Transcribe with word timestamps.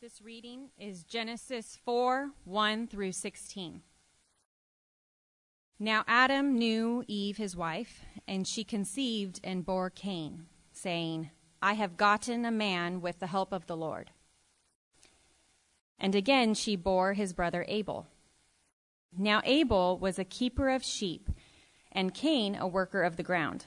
This 0.00 0.22
reading 0.22 0.70
is 0.78 1.04
Genesis 1.04 1.78
4 1.84 2.30
1 2.44 2.86
through 2.86 3.12
16. 3.12 3.82
Now 5.78 6.04
Adam 6.08 6.54
knew 6.54 7.04
Eve 7.06 7.36
his 7.36 7.54
wife, 7.54 8.00
and 8.26 8.48
she 8.48 8.64
conceived 8.64 9.40
and 9.44 9.62
bore 9.62 9.90
Cain, 9.90 10.46
saying, 10.72 11.28
I 11.60 11.74
have 11.74 11.98
gotten 11.98 12.46
a 12.46 12.50
man 12.50 13.02
with 13.02 13.18
the 13.18 13.26
help 13.26 13.52
of 13.52 13.66
the 13.66 13.76
Lord. 13.76 14.10
And 15.98 16.14
again 16.14 16.54
she 16.54 16.76
bore 16.76 17.12
his 17.12 17.34
brother 17.34 17.66
Abel. 17.68 18.06
Now 19.14 19.42
Abel 19.44 19.98
was 19.98 20.18
a 20.18 20.24
keeper 20.24 20.70
of 20.70 20.82
sheep, 20.82 21.28
and 21.92 22.14
Cain 22.14 22.56
a 22.56 22.66
worker 22.66 23.02
of 23.02 23.18
the 23.18 23.22
ground. 23.22 23.66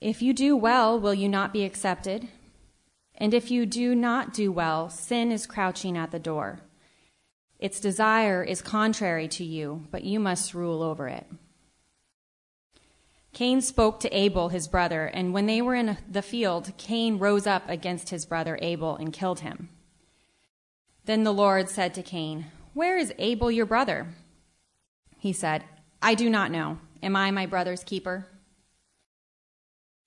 If 0.00 0.20
you 0.20 0.32
do 0.32 0.56
well, 0.56 0.98
will 0.98 1.14
you 1.14 1.28
not 1.28 1.52
be 1.52 1.64
accepted? 1.64 2.28
And 3.14 3.32
if 3.32 3.50
you 3.50 3.64
do 3.64 3.94
not 3.94 4.34
do 4.34 4.52
well, 4.52 4.90
sin 4.90 5.32
is 5.32 5.46
crouching 5.46 5.96
at 5.96 6.10
the 6.10 6.18
door. 6.18 6.60
Its 7.58 7.80
desire 7.80 8.42
is 8.42 8.60
contrary 8.60 9.26
to 9.28 9.44
you, 9.44 9.86
but 9.90 10.04
you 10.04 10.20
must 10.20 10.52
rule 10.52 10.82
over 10.82 11.08
it. 11.08 11.26
Cain 13.32 13.60
spoke 13.60 14.00
to 14.00 14.16
Abel, 14.16 14.50
his 14.50 14.68
brother, 14.68 15.06
and 15.06 15.32
when 15.32 15.46
they 15.46 15.60
were 15.60 15.74
in 15.74 15.98
the 16.10 16.22
field, 16.22 16.72
Cain 16.76 17.18
rose 17.18 17.46
up 17.46 17.68
against 17.68 18.10
his 18.10 18.26
brother 18.26 18.58
Abel 18.62 18.96
and 18.96 19.12
killed 19.12 19.40
him. 19.40 19.68
Then 21.04 21.22
the 21.22 21.32
Lord 21.32 21.68
said 21.68 21.94
to 21.94 22.02
Cain, 22.02 22.46
Where 22.74 22.98
is 22.98 23.14
Abel, 23.18 23.50
your 23.50 23.66
brother? 23.66 24.08
He 25.18 25.32
said, 25.32 25.64
I 26.02 26.14
do 26.14 26.28
not 26.28 26.50
know. 26.50 26.78
Am 27.02 27.14
I 27.14 27.30
my 27.30 27.46
brother's 27.46 27.84
keeper? 27.84 28.26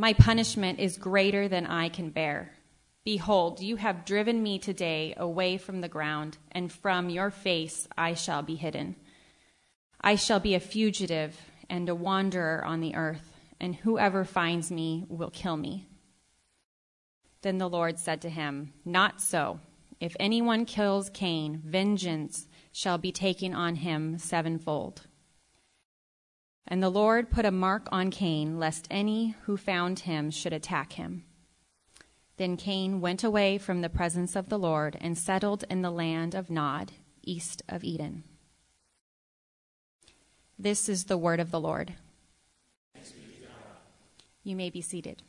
my 0.00 0.14
punishment 0.14 0.80
is 0.80 0.96
greater 0.96 1.46
than 1.46 1.66
I 1.66 1.90
can 1.90 2.08
bear. 2.08 2.52
Behold, 3.04 3.60
you 3.60 3.76
have 3.76 4.06
driven 4.06 4.42
me 4.42 4.58
today 4.58 5.12
away 5.14 5.58
from 5.58 5.82
the 5.82 5.90
ground, 5.90 6.38
and 6.52 6.72
from 6.72 7.10
your 7.10 7.30
face 7.30 7.86
I 7.98 8.14
shall 8.14 8.40
be 8.40 8.54
hidden. 8.54 8.96
I 10.00 10.14
shall 10.14 10.40
be 10.40 10.54
a 10.54 10.60
fugitive 10.60 11.38
and 11.68 11.86
a 11.86 11.94
wanderer 11.94 12.64
on 12.64 12.80
the 12.80 12.94
earth, 12.94 13.36
and 13.60 13.74
whoever 13.74 14.24
finds 14.24 14.70
me 14.70 15.04
will 15.10 15.28
kill 15.28 15.58
me. 15.58 15.86
Then 17.42 17.58
the 17.58 17.68
Lord 17.68 17.98
said 17.98 18.22
to 18.22 18.30
him, 18.30 18.72
Not 18.86 19.20
so. 19.20 19.60
If 20.00 20.16
anyone 20.18 20.64
kills 20.64 21.10
Cain, 21.10 21.60
vengeance 21.62 22.48
shall 22.72 22.96
be 22.96 23.12
taken 23.12 23.54
on 23.54 23.74
him 23.74 24.16
sevenfold. 24.16 25.02
And 26.66 26.82
the 26.82 26.90
Lord 26.90 27.30
put 27.30 27.44
a 27.44 27.50
mark 27.50 27.88
on 27.90 28.10
Cain, 28.10 28.58
lest 28.58 28.86
any 28.90 29.34
who 29.42 29.56
found 29.56 30.00
him 30.00 30.30
should 30.30 30.52
attack 30.52 30.92
him. 30.92 31.24
Then 32.36 32.56
Cain 32.56 33.00
went 33.00 33.22
away 33.22 33.58
from 33.58 33.80
the 33.80 33.90
presence 33.90 34.34
of 34.34 34.48
the 34.48 34.58
Lord 34.58 34.96
and 35.00 35.18
settled 35.18 35.64
in 35.68 35.82
the 35.82 35.90
land 35.90 36.34
of 36.34 36.48
Nod, 36.48 36.92
east 37.22 37.62
of 37.68 37.84
Eden. 37.84 38.24
This 40.58 40.88
is 40.88 41.04
the 41.04 41.18
word 41.18 41.40
of 41.40 41.50
the 41.50 41.60
Lord. 41.60 41.94
You 44.42 44.56
may 44.56 44.70
be 44.70 44.80
seated. 44.80 45.22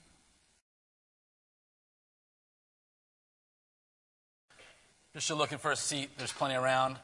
Just 5.14 5.28
you're 5.28 5.38
looking 5.38 5.58
for 5.58 5.72
a 5.72 5.76
seat, 5.76 6.10
there's 6.18 6.32
plenty 6.32 6.56
around. 6.56 6.96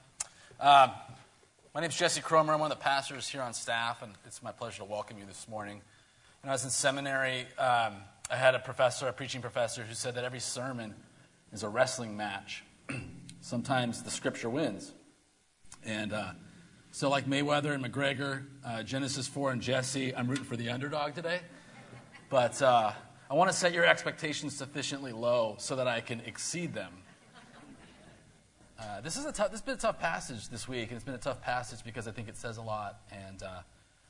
Um, 0.61 0.91
my 1.77 1.81
name 1.81 1.91
is 1.91 1.95
Jesse 1.95 2.21
Cromer. 2.21 2.55
I'm 2.55 2.59
one 2.59 2.71
of 2.71 2.79
the 2.79 2.83
pastors 2.83 3.29
here 3.29 3.43
on 3.43 3.53
staff, 3.53 4.01
and 4.01 4.11
it's 4.25 4.41
my 4.41 4.51
pleasure 4.51 4.79
to 4.79 4.85
welcome 4.85 5.19
you 5.19 5.27
this 5.27 5.47
morning. 5.47 5.79
When 6.41 6.49
I 6.49 6.51
was 6.51 6.63
in 6.63 6.71
seminary, 6.71 7.41
um, 7.59 7.97
I 8.31 8.35
had 8.35 8.55
a 8.55 8.59
professor, 8.59 9.07
a 9.07 9.13
preaching 9.13 9.41
professor, 9.41 9.83
who 9.83 9.93
said 9.93 10.15
that 10.15 10.23
every 10.23 10.39
sermon 10.39 10.95
is 11.53 11.61
a 11.61 11.69
wrestling 11.69 12.17
match. 12.17 12.63
Sometimes 13.41 14.01
the 14.01 14.09
scripture 14.09 14.49
wins. 14.49 14.91
And 15.85 16.13
uh, 16.13 16.31
so, 16.89 17.11
like 17.11 17.27
Mayweather 17.27 17.75
and 17.75 17.85
McGregor, 17.85 18.45
uh, 18.65 18.81
Genesis 18.81 19.27
4 19.27 19.51
and 19.51 19.61
Jesse, 19.61 20.15
I'm 20.15 20.27
rooting 20.27 20.45
for 20.45 20.57
the 20.57 20.71
underdog 20.71 21.13
today. 21.13 21.41
But 22.31 22.59
uh, 22.59 22.93
I 23.29 23.35
want 23.35 23.51
to 23.51 23.55
set 23.55 23.71
your 23.71 23.85
expectations 23.85 24.57
sufficiently 24.57 25.11
low 25.11 25.57
so 25.59 25.75
that 25.75 25.87
I 25.87 26.01
can 26.01 26.21
exceed 26.21 26.73
them 26.73 27.03
uh, 28.79 29.01
this 29.01 29.17
is 29.17 29.25
a 29.25 29.31
tough, 29.31 29.51
this 29.51 29.59
has 29.59 29.65
been 29.65 29.75
a 29.75 29.77
tough 29.77 29.99
passage 29.99 30.49
this 30.49 30.67
week, 30.67 30.89
and 30.89 30.97
it's 30.97 31.03
been 31.03 31.15
a 31.15 31.19
tough 31.19 31.41
passage 31.41 31.83
because 31.83 32.07
I 32.07 32.11
think 32.11 32.27
it 32.29 32.37
says 32.37 32.57
a 32.57 32.61
lot, 32.61 33.01
and 33.11 33.41
uh, 33.41 33.61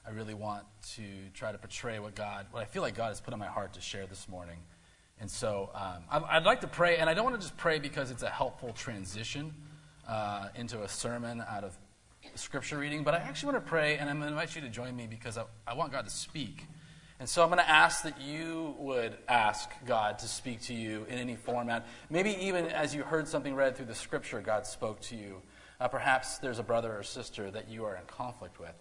I 0.06 0.12
really 0.12 0.34
want 0.34 0.66
to 0.96 1.04
try 1.34 1.52
to 1.52 1.58
portray 1.58 2.00
what 2.00 2.16
God, 2.16 2.48
what 2.52 2.62
I 2.62 2.66
feel 2.66 2.82
like 2.82 2.96
God 2.96 3.10
has 3.10 3.22
put 3.22 3.34
on 3.34 3.40
my 3.40 3.48
heart 3.48 3.74
to 3.74 3.82
share 3.82 4.06
this 4.08 4.28
morning. 4.28 4.58
And 5.20 5.32
so 5.32 5.70
um, 5.74 6.24
I'd 6.30 6.44
like 6.44 6.62
to 6.62 6.68
pray, 6.68 6.98
and 6.98 7.10
I 7.10 7.14
don't 7.14 7.24
want 7.24 7.36
to 7.36 7.42
just 7.42 7.58
pray 7.58 7.80
because 7.80 8.12
it's 8.12 8.24
a 8.24 8.30
helpful 8.30 8.74
transition 8.74 9.54
uh, 10.08 10.50
into 10.56 10.84
a 10.84 10.88
sermon 10.88 11.44
out 11.50 11.64
of 11.64 11.78
scripture 12.36 12.78
reading, 12.78 13.04
but 13.04 13.14
I 13.14 13.18
actually 13.18 13.54
want 13.54 13.66
to 13.66 13.70
pray, 13.70 13.98
and 13.98 14.10
I'm 14.10 14.18
going 14.18 14.28
to 14.28 14.34
invite 14.34 14.56
you 14.56 14.62
to 14.62 14.70
join 14.70 14.96
me 14.96 15.08
because 15.10 15.38
I, 15.38 15.46
I 15.66 15.74
want 15.74 15.92
God 15.92 16.06
to 16.06 16.12
speak. 16.12 16.66
And 17.20 17.28
so 17.28 17.42
I'm 17.42 17.50
going 17.50 17.58
to 17.60 17.70
ask 17.70 18.04
that 18.04 18.22
you 18.22 18.76
would 18.78 19.18
ask 19.28 19.72
God 19.88 20.20
to 20.20 20.28
speak 20.28 20.62
to 20.64 20.74
you 20.74 21.06
in 21.10 21.18
any 21.18 21.36
format. 21.36 21.88
Maybe 22.12 22.38
even 22.46 22.66
as 22.68 22.94
you 22.94 23.02
heard 23.02 23.28
something 23.28 23.56
read 23.56 23.76
through 23.76 23.88
the 23.88 23.96
scripture, 23.96 24.40
God 24.40 24.68
spoke 24.68 25.02
to 25.02 25.16
you. 25.16 25.42
Uh, 25.80 25.88
perhaps 25.88 26.38
there's 26.38 26.60
a 26.60 26.64
brother 26.64 26.96
or 26.96 27.02
sister 27.02 27.50
that 27.50 27.70
you 27.70 27.86
are 27.86 27.96
in 27.96 28.04
conflict 28.06 28.60
with, 28.60 28.76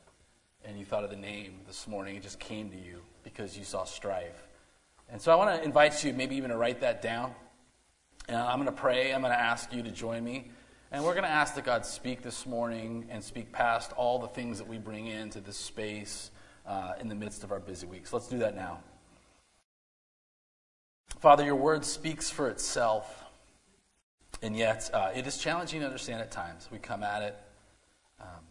and 0.67 0.79
you 0.79 0.85
thought 0.85 1.03
of 1.03 1.11
the 1.11 1.17
name 1.17 1.61
this 1.67 1.89
morning. 1.89 2.17
It 2.17 2.23
just 2.23 2.39
came 2.39 2.69
to 2.71 2.77
you 2.77 3.01
because 3.25 3.57
you 3.57 3.65
saw 3.65 3.85
strife. 3.85 4.47
And 5.09 5.21
so 5.21 5.33
I 5.33 5.37
want 5.37 5.59
to 5.59 5.65
invite 5.65 6.05
you, 6.05 6.13
maybe 6.13 6.37
even 6.37 6.51
to 6.51 6.57
write 6.59 6.81
that 6.81 7.01
down. 7.01 7.35
And 8.29 8.37
I'm 8.37 8.59
going 8.59 8.67
to 8.67 8.81
pray. 8.81 9.15
I'm 9.15 9.23
going 9.23 9.33
to 9.33 9.41
ask 9.41 9.73
you 9.73 9.83
to 9.83 9.91
join 9.91 10.23
me. 10.23 10.51
And 10.93 11.05
we're 11.05 11.15
going 11.15 11.25
to 11.25 11.31
ask 11.31 11.55
that 11.55 11.65
God 11.65 11.87
speak 11.87 12.23
this 12.23 12.45
morning 12.45 13.07
and 13.09 13.25
speak 13.25 13.51
past 13.51 13.93
all 13.93 14.19
the 14.19 14.29
things 14.29 14.59
that 14.59 14.69
we 14.69 14.79
bring 14.79 15.07
into 15.07 15.41
this 15.41 15.57
space 15.57 16.31
uh, 16.66 16.94
in 17.00 17.09
the 17.09 17.15
midst 17.15 17.44
of 17.44 17.53
our 17.53 17.60
busy 17.60 17.87
weeks. 17.87 18.12
Let's 18.12 18.28
do 18.28 18.38
that 18.38 18.54
now. 18.54 18.81
Father, 21.21 21.44
your 21.44 21.56
word 21.56 21.84
speaks 21.84 22.31
for 22.31 22.49
itself, 22.49 23.25
and 24.43 24.56
yet 24.56 24.91
uh, 24.93 25.10
it 25.15 25.26
is 25.26 25.38
challenging 25.38 25.81
to 25.81 25.87
understand 25.87 26.20
at 26.20 26.31
times. 26.31 26.69
We 26.70 26.79
come 26.79 27.02
at 27.02 27.23
it, 27.23 27.37
um, 28.20 28.44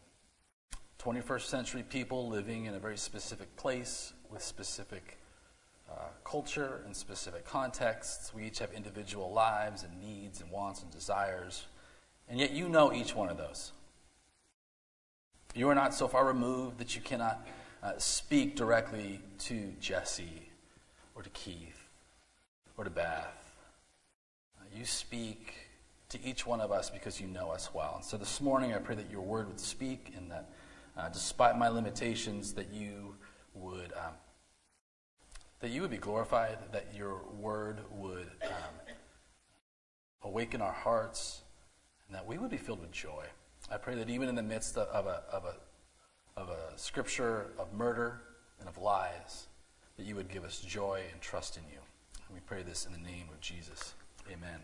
21st 1.00 1.42
century 1.42 1.84
people 1.88 2.28
living 2.28 2.66
in 2.66 2.74
a 2.74 2.80
very 2.80 2.98
specific 2.98 3.56
place 3.56 4.14
with 4.32 4.42
specific 4.42 5.20
uh, 5.92 6.08
culture 6.24 6.82
and 6.86 6.96
specific 6.96 7.46
contexts. 7.46 8.34
We 8.34 8.46
each 8.46 8.60
have 8.60 8.74
individual 8.74 9.32
lives 9.32 9.84
and 9.84 10.02
needs 10.02 10.42
and 10.42 10.50
wants 10.50 10.82
and 10.82 10.92
desires, 10.92 11.66
and 12.28 12.40
yet 12.40 12.52
you 12.52 12.68
know 12.68 12.92
each 12.92 13.16
one 13.16 13.30
of 13.30 13.38
those. 13.38 13.72
You 15.54 15.70
are 15.70 15.76
not 15.76 15.94
so 15.94 16.08
far 16.08 16.26
removed 16.26 16.80
that 16.80 16.96
you 16.96 17.02
cannot 17.02 17.48
uh, 17.86 17.94
speak 17.98 18.56
directly 18.56 19.22
to 19.38 19.72
Jesse 19.80 20.50
or 21.14 21.22
to 21.22 21.30
Keith 21.30 21.88
or 22.78 22.84
to 22.84 22.90
Beth. 22.90 23.56
Uh, 24.60 24.64
you 24.76 24.86
speak 24.86 25.54
to 26.10 26.24
each 26.24 26.48
one 26.48 26.62
of 26.62 26.72
us 26.72 26.90
because 26.90 27.22
you 27.22 27.28
know 27.28 27.52
us 27.52 27.70
well. 27.74 27.94
And 27.98 28.06
so 28.06 28.18
this 28.18 28.42
morning, 28.42 28.74
I 28.74 28.80
pray 28.80 28.96
that 28.96 29.12
your 29.12 29.22
word 29.22 29.48
would 29.48 29.60
speak 29.60 30.14
and 30.18 30.32
that 30.32 30.50
uh, 30.98 31.10
despite 31.10 31.58
my 31.58 31.68
limitations, 31.68 32.54
that 32.54 32.72
you 32.72 33.16
would. 33.54 33.94
Um, 33.94 34.14
that 35.62 35.70
you 35.72 35.82
would 35.82 35.90
be 35.90 35.98
glorified, 35.98 36.58
that 36.74 36.86
your 36.96 37.22
word 37.40 37.80
would 37.90 38.30
um, 38.44 38.76
awaken 40.22 40.62
our 40.62 40.74
hearts, 40.74 41.42
and 42.08 42.16
that 42.16 42.26
we 42.28 42.38
would 42.38 42.52
be 42.52 42.58
filled 42.58 42.82
with 42.82 42.92
joy. 42.92 43.24
I 43.72 43.78
pray 43.78 43.96
that 43.96 44.10
even 44.10 44.28
in 44.28 44.36
the 44.36 44.44
midst 44.44 44.78
of 44.78 45.08
a, 45.08 45.24
of 45.32 45.46
a, 45.46 45.56
of 46.38 46.50
a 46.50 46.78
scripture 46.78 47.46
of 47.58 47.72
murder 47.72 48.20
and 48.60 48.68
of 48.68 48.78
lies, 48.78 49.48
that 49.96 50.06
you 50.06 50.18
would 50.18 50.28
give 50.28 50.44
us 50.44 50.60
joy 50.60 51.02
and 51.14 51.22
trust 51.22 51.56
in 51.56 51.64
you. 51.72 51.80
We 52.34 52.42
pray 52.42 52.62
this 52.62 52.86
in 52.86 52.92
the 52.92 53.00
name 53.00 53.30
of 53.32 53.40
Jesus. 53.40 53.94
Amen. 54.30 54.60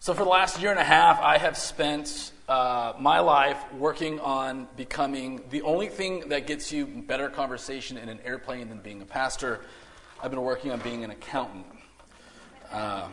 So, 0.00 0.12
for 0.12 0.24
the 0.24 0.28
last 0.28 0.60
year 0.60 0.70
and 0.70 0.78
a 0.78 0.84
half, 0.84 1.18
I 1.18 1.38
have 1.38 1.56
spent 1.56 2.32
uh, 2.46 2.92
my 2.98 3.20
life 3.20 3.56
working 3.72 4.20
on 4.20 4.68
becoming 4.76 5.40
the 5.48 5.62
only 5.62 5.88
thing 5.88 6.28
that 6.28 6.46
gets 6.46 6.70
you 6.70 6.84
better 6.84 7.30
conversation 7.30 7.96
in 7.96 8.10
an 8.10 8.18
airplane 8.22 8.68
than 8.68 8.80
being 8.80 9.00
a 9.00 9.06
pastor. 9.06 9.60
I've 10.22 10.30
been 10.30 10.42
working 10.42 10.72
on 10.72 10.80
being 10.80 11.04
an 11.04 11.10
accountant. 11.10 11.64
Uh, 12.70 13.08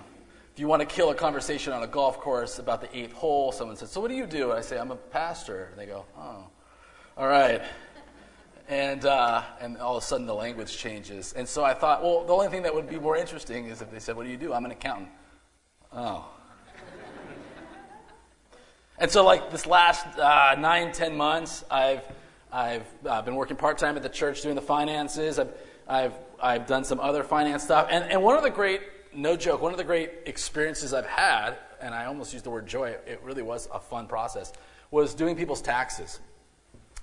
if 0.52 0.60
you 0.60 0.68
want 0.68 0.82
to 0.82 0.86
kill 0.86 1.12
a 1.12 1.16
conversation 1.16 1.72
on 1.72 1.84
a 1.84 1.88
golf 1.88 2.20
course 2.20 2.60
about 2.60 2.82
the 2.82 2.94
eighth 2.98 3.14
hole, 3.14 3.54
someone 3.54 3.78
says, 3.78 3.90
So, 3.90 4.02
what 4.02 4.10
do 4.10 4.18
you 4.18 4.26
do? 4.26 4.52
I 4.52 4.60
say, 4.60 4.78
I'm 4.78 4.92
a 4.92 4.98
pastor. 4.98 5.70
And 5.72 5.80
they 5.80 5.86
go, 5.86 6.04
Oh, 6.18 6.48
all 7.20 7.28
right. 7.28 7.62
And, 8.70 9.04
uh, 9.04 9.44
and 9.60 9.78
all 9.78 9.98
of 9.98 10.04
a 10.04 10.06
sudden 10.06 10.26
the 10.26 10.34
language 10.34 10.78
changes. 10.78 11.34
And 11.34 11.48
so 11.48 11.66
I 11.66 11.74
thought, 11.74 12.02
well, 12.02 12.24
the 12.24 12.32
only 12.32 12.48
thing 12.48 12.64
that 12.64 12.74
would 12.74 12.88
be 12.90 12.98
more 12.98 13.18
interesting 13.18 13.66
is 13.66 13.82
if 13.82 13.92
they 13.92 14.00
said, 14.00 14.16
What 14.16 14.24
do 14.24 14.30
you 14.32 14.38
do? 14.38 14.54
I'm 14.54 14.64
an 14.64 14.72
accountant. 14.72 15.10
Oh. 15.92 16.26
And 19.00 19.10
so, 19.10 19.24
like 19.26 19.50
this 19.50 19.66
last 19.66 20.06
uh, 20.18 20.56
nine, 20.60 20.92
ten 20.92 21.16
months, 21.16 21.64
I've 21.72 22.04
I've 22.52 22.86
uh, 23.06 23.22
been 23.22 23.36
working 23.36 23.56
part 23.56 23.78
time 23.78 23.96
at 23.96 24.04
the 24.04 24.10
church 24.10 24.42
doing 24.42 24.56
the 24.56 24.62
finances. 24.62 25.40
I've 25.40 25.54
I've 25.88 26.14
I've 26.42 26.68
done 26.68 26.84
some 26.84 27.00
other 27.00 27.24
finance 27.24 27.64
stuff. 27.64 27.88
And 27.90 28.04
and 28.12 28.22
one 28.22 28.36
of 28.36 28.44
the 28.44 28.50
great, 28.50 28.82
no 29.14 29.38
joke, 29.38 29.62
one 29.62 29.72
of 29.72 29.78
the 29.78 29.86
great 29.86 30.12
experiences 30.26 30.94
I've 30.94 31.06
had, 31.06 31.56
and 31.82 31.96
I 31.96 32.06
almost 32.06 32.34
used 32.34 32.44
the 32.46 32.50
word 32.50 32.68
joy. 32.68 32.90
It 33.08 33.22
really 33.24 33.42
was 33.42 33.70
a 33.74 33.80
fun 33.80 34.08
process. 34.08 34.52
Was 34.92 35.14
doing 35.14 35.38
people's 35.38 35.62
taxes. 35.62 36.20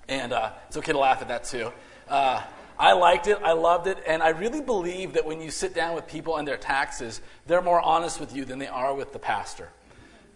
And 0.08 0.32
uh, 0.32 0.52
it's 0.68 0.76
okay 0.76 0.92
to 0.92 0.98
laugh 0.98 1.22
at 1.22 1.28
that 1.28 1.44
too. 1.44 1.72
Uh, 2.08 2.42
I 2.78 2.92
liked 2.92 3.26
it, 3.26 3.38
I 3.42 3.52
loved 3.52 3.86
it, 3.86 3.98
and 4.06 4.22
I 4.22 4.28
really 4.30 4.60
believe 4.60 5.14
that 5.14 5.24
when 5.24 5.40
you 5.40 5.50
sit 5.50 5.74
down 5.74 5.94
with 5.94 6.06
people 6.06 6.36
and 6.36 6.46
their 6.46 6.58
taxes, 6.58 7.22
they're 7.46 7.62
more 7.62 7.80
honest 7.80 8.20
with 8.20 8.36
you 8.36 8.44
than 8.44 8.58
they 8.58 8.66
are 8.66 8.94
with 8.94 9.14
the 9.14 9.18
pastor 9.18 9.70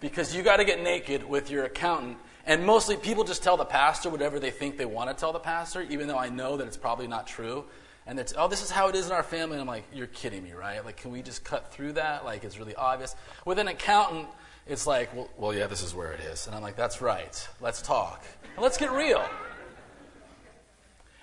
because 0.01 0.35
you 0.35 0.43
got 0.43 0.57
to 0.57 0.65
get 0.65 0.83
naked 0.83 1.29
with 1.29 1.51
your 1.51 1.65
accountant. 1.65 2.17
And 2.47 2.65
mostly 2.65 2.97
people 2.97 3.25
just 3.25 3.43
tell 3.43 3.59
the 3.59 3.67
pastor 3.67 4.09
whatever 4.09 4.41
they 4.41 4.51
think 4.51 4.79
they 4.79 4.87
want 4.87 5.11
to 5.11 5.15
tell 5.15 5.33
the 5.33 5.39
pastor, 5.39 5.83
even 5.83 6.09
though 6.09 6.19
I 6.19 6.31
know 6.31 6.57
that 6.57 6.67
it's 6.67 6.79
probably 6.79 7.07
not 7.07 7.27
true. 7.27 7.67
And 8.07 8.19
it's, 8.19 8.33
oh, 8.37 8.49
this 8.49 8.63
is 8.63 8.71
how 8.71 8.89
it 8.89 8.95
is 8.95 9.07
in 9.07 9.13
our 9.13 9.23
family. 9.23 9.57
And 9.57 9.61
I'm 9.61 9.69
like, 9.69 9.85
you're 9.93 10.07
kidding 10.07 10.43
me, 10.43 10.53
right? 10.53 10.85
Like, 10.85 10.97
can 10.97 11.13
we 11.13 11.21
just 11.21 11.45
cut 11.45 11.73
through 11.73 11.93
that? 11.93 12.25
Like, 12.25 12.43
it's 12.45 12.59
really 12.59 12.75
obvious. 12.75 13.15
With 13.45 13.59
an 13.59 13.69
accountant, 13.69 14.27
it's 14.67 14.87
like, 14.87 15.15
well, 15.15 15.29
well 15.37 15.55
yeah, 15.55 15.67
this 15.67 15.83
is 15.83 15.95
where 15.95 16.13
it 16.13 16.21
is. 16.21 16.47
And 16.47 16.57
I'm 16.57 16.63
like, 16.63 16.77
that's 16.77 17.03
right. 17.03 17.49
Let's 17.61 17.83
talk. 17.83 18.25
And 18.55 18.63
let's 18.63 18.79
get 18.79 18.91
real. 18.91 19.23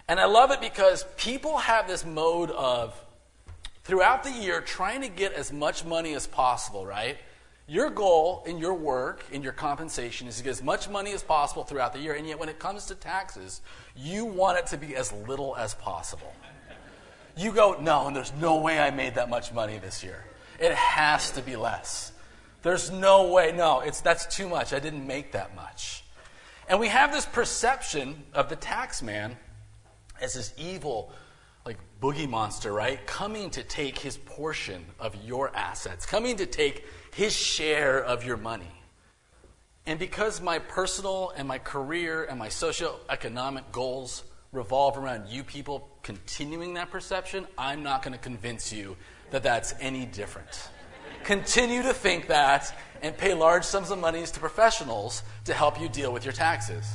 And 0.08 0.20
I 0.20 0.26
love 0.26 0.52
it 0.52 0.62
because 0.62 1.06
people 1.18 1.58
have 1.58 1.88
this 1.88 2.06
mode 2.06 2.50
of, 2.52 2.96
throughout 3.84 4.24
the 4.24 4.32
year, 4.32 4.62
trying 4.62 5.02
to 5.02 5.10
get 5.10 5.34
as 5.34 5.52
much 5.52 5.84
money 5.84 6.14
as 6.14 6.26
possible, 6.26 6.86
right? 6.86 7.18
Your 7.68 7.90
goal 7.90 8.44
in 8.48 8.58
your 8.58 8.74
work, 8.74 9.26
in 9.34 9.44
your 9.44 9.52
compensation, 9.52 10.30
is 10.30 10.38
to 10.38 10.44
get 10.44 10.52
as 10.52 10.64
much 10.64 10.88
money 10.88 11.12
as 11.12 11.22
possible 11.22 11.66
throughout 11.66 11.92
the 11.92 12.00
year. 12.00 12.14
And 12.14 12.26
yet, 12.26 12.40
when 12.40 12.48
it 12.48 12.58
comes 12.58 12.86
to 12.86 12.96
taxes, 12.96 13.60
you 13.98 14.24
want 14.24 14.58
it 14.58 14.68
to 14.68 14.78
be 14.78 14.96
as 14.96 15.12
little 15.12 15.54
as 15.58 15.74
possible. 15.74 16.34
You 17.36 17.52
go, 17.52 17.78
no, 17.82 18.08
and 18.08 18.16
there's 18.16 18.32
no 18.40 18.62
way 18.62 18.80
I 18.80 18.92
made 18.92 19.16
that 19.16 19.30
much 19.30 19.52
money 19.52 19.78
this 19.78 20.04
year. 20.04 20.24
It 20.60 20.74
has 20.74 21.32
to 21.32 21.42
be 21.42 21.58
less. 21.58 22.14
There's 22.64 22.90
no 22.90 23.28
way. 23.28 23.52
No, 23.52 23.82
it's, 23.82 24.00
that's 24.00 24.34
too 24.34 24.48
much. 24.48 24.72
I 24.72 24.80
didn't 24.80 25.06
make 25.06 25.34
that 25.34 25.54
much. 25.54 26.04
And 26.70 26.80
we 26.80 26.88
have 26.88 27.12
this 27.12 27.26
perception 27.26 28.24
of 28.34 28.48
the 28.48 28.56
tax 28.56 29.02
man 29.02 29.38
as 30.22 30.34
this 30.34 30.54
evil, 30.58 31.12
like 31.66 31.78
boogie 32.02 32.30
monster, 32.30 32.72
right? 32.72 33.06
Coming 33.06 33.50
to 33.52 33.64
take 33.64 34.00
his 34.00 34.18
portion 34.18 34.86
of 35.00 35.16
your 35.26 35.56
assets, 35.56 36.06
coming 36.06 36.38
to 36.38 36.46
take 36.46 36.86
his 37.14 37.36
share 37.36 38.04
of 38.04 38.24
your 38.24 38.38
money. 38.38 38.72
And 39.86 39.98
because 39.98 40.42
my 40.42 40.60
personal 40.60 41.32
and 41.36 41.48
my 41.48 41.60
career 41.60 42.26
and 42.26 42.38
my 42.38 42.50
socioeconomic 42.50 43.72
goals 43.72 44.24
revolve 44.52 44.98
around 44.98 45.28
you 45.30 45.44
people 45.44 45.90
continuing 46.04 46.74
that 46.74 46.92
perception, 46.92 47.48
I'm 47.58 47.84
not 47.84 48.04
going 48.04 48.14
to 48.14 48.20
convince 48.20 48.74
you 48.74 48.98
that 49.32 49.44
that's 49.44 49.74
any 49.80 50.06
different. 50.06 50.70
Continue 51.24 51.84
to 51.84 51.94
think 51.94 52.28
that 52.28 52.74
and 53.02 53.18
pay 53.18 53.34
large 53.34 53.64
sums 53.64 53.92
of 53.92 54.00
monies 54.00 54.32
to 54.32 54.40
professionals 54.40 55.24
to 55.46 55.54
help 55.54 55.80
you 55.80 55.90
deal 55.90 56.12
with 56.12 56.26
your 56.26 56.34
taxes. 56.34 56.86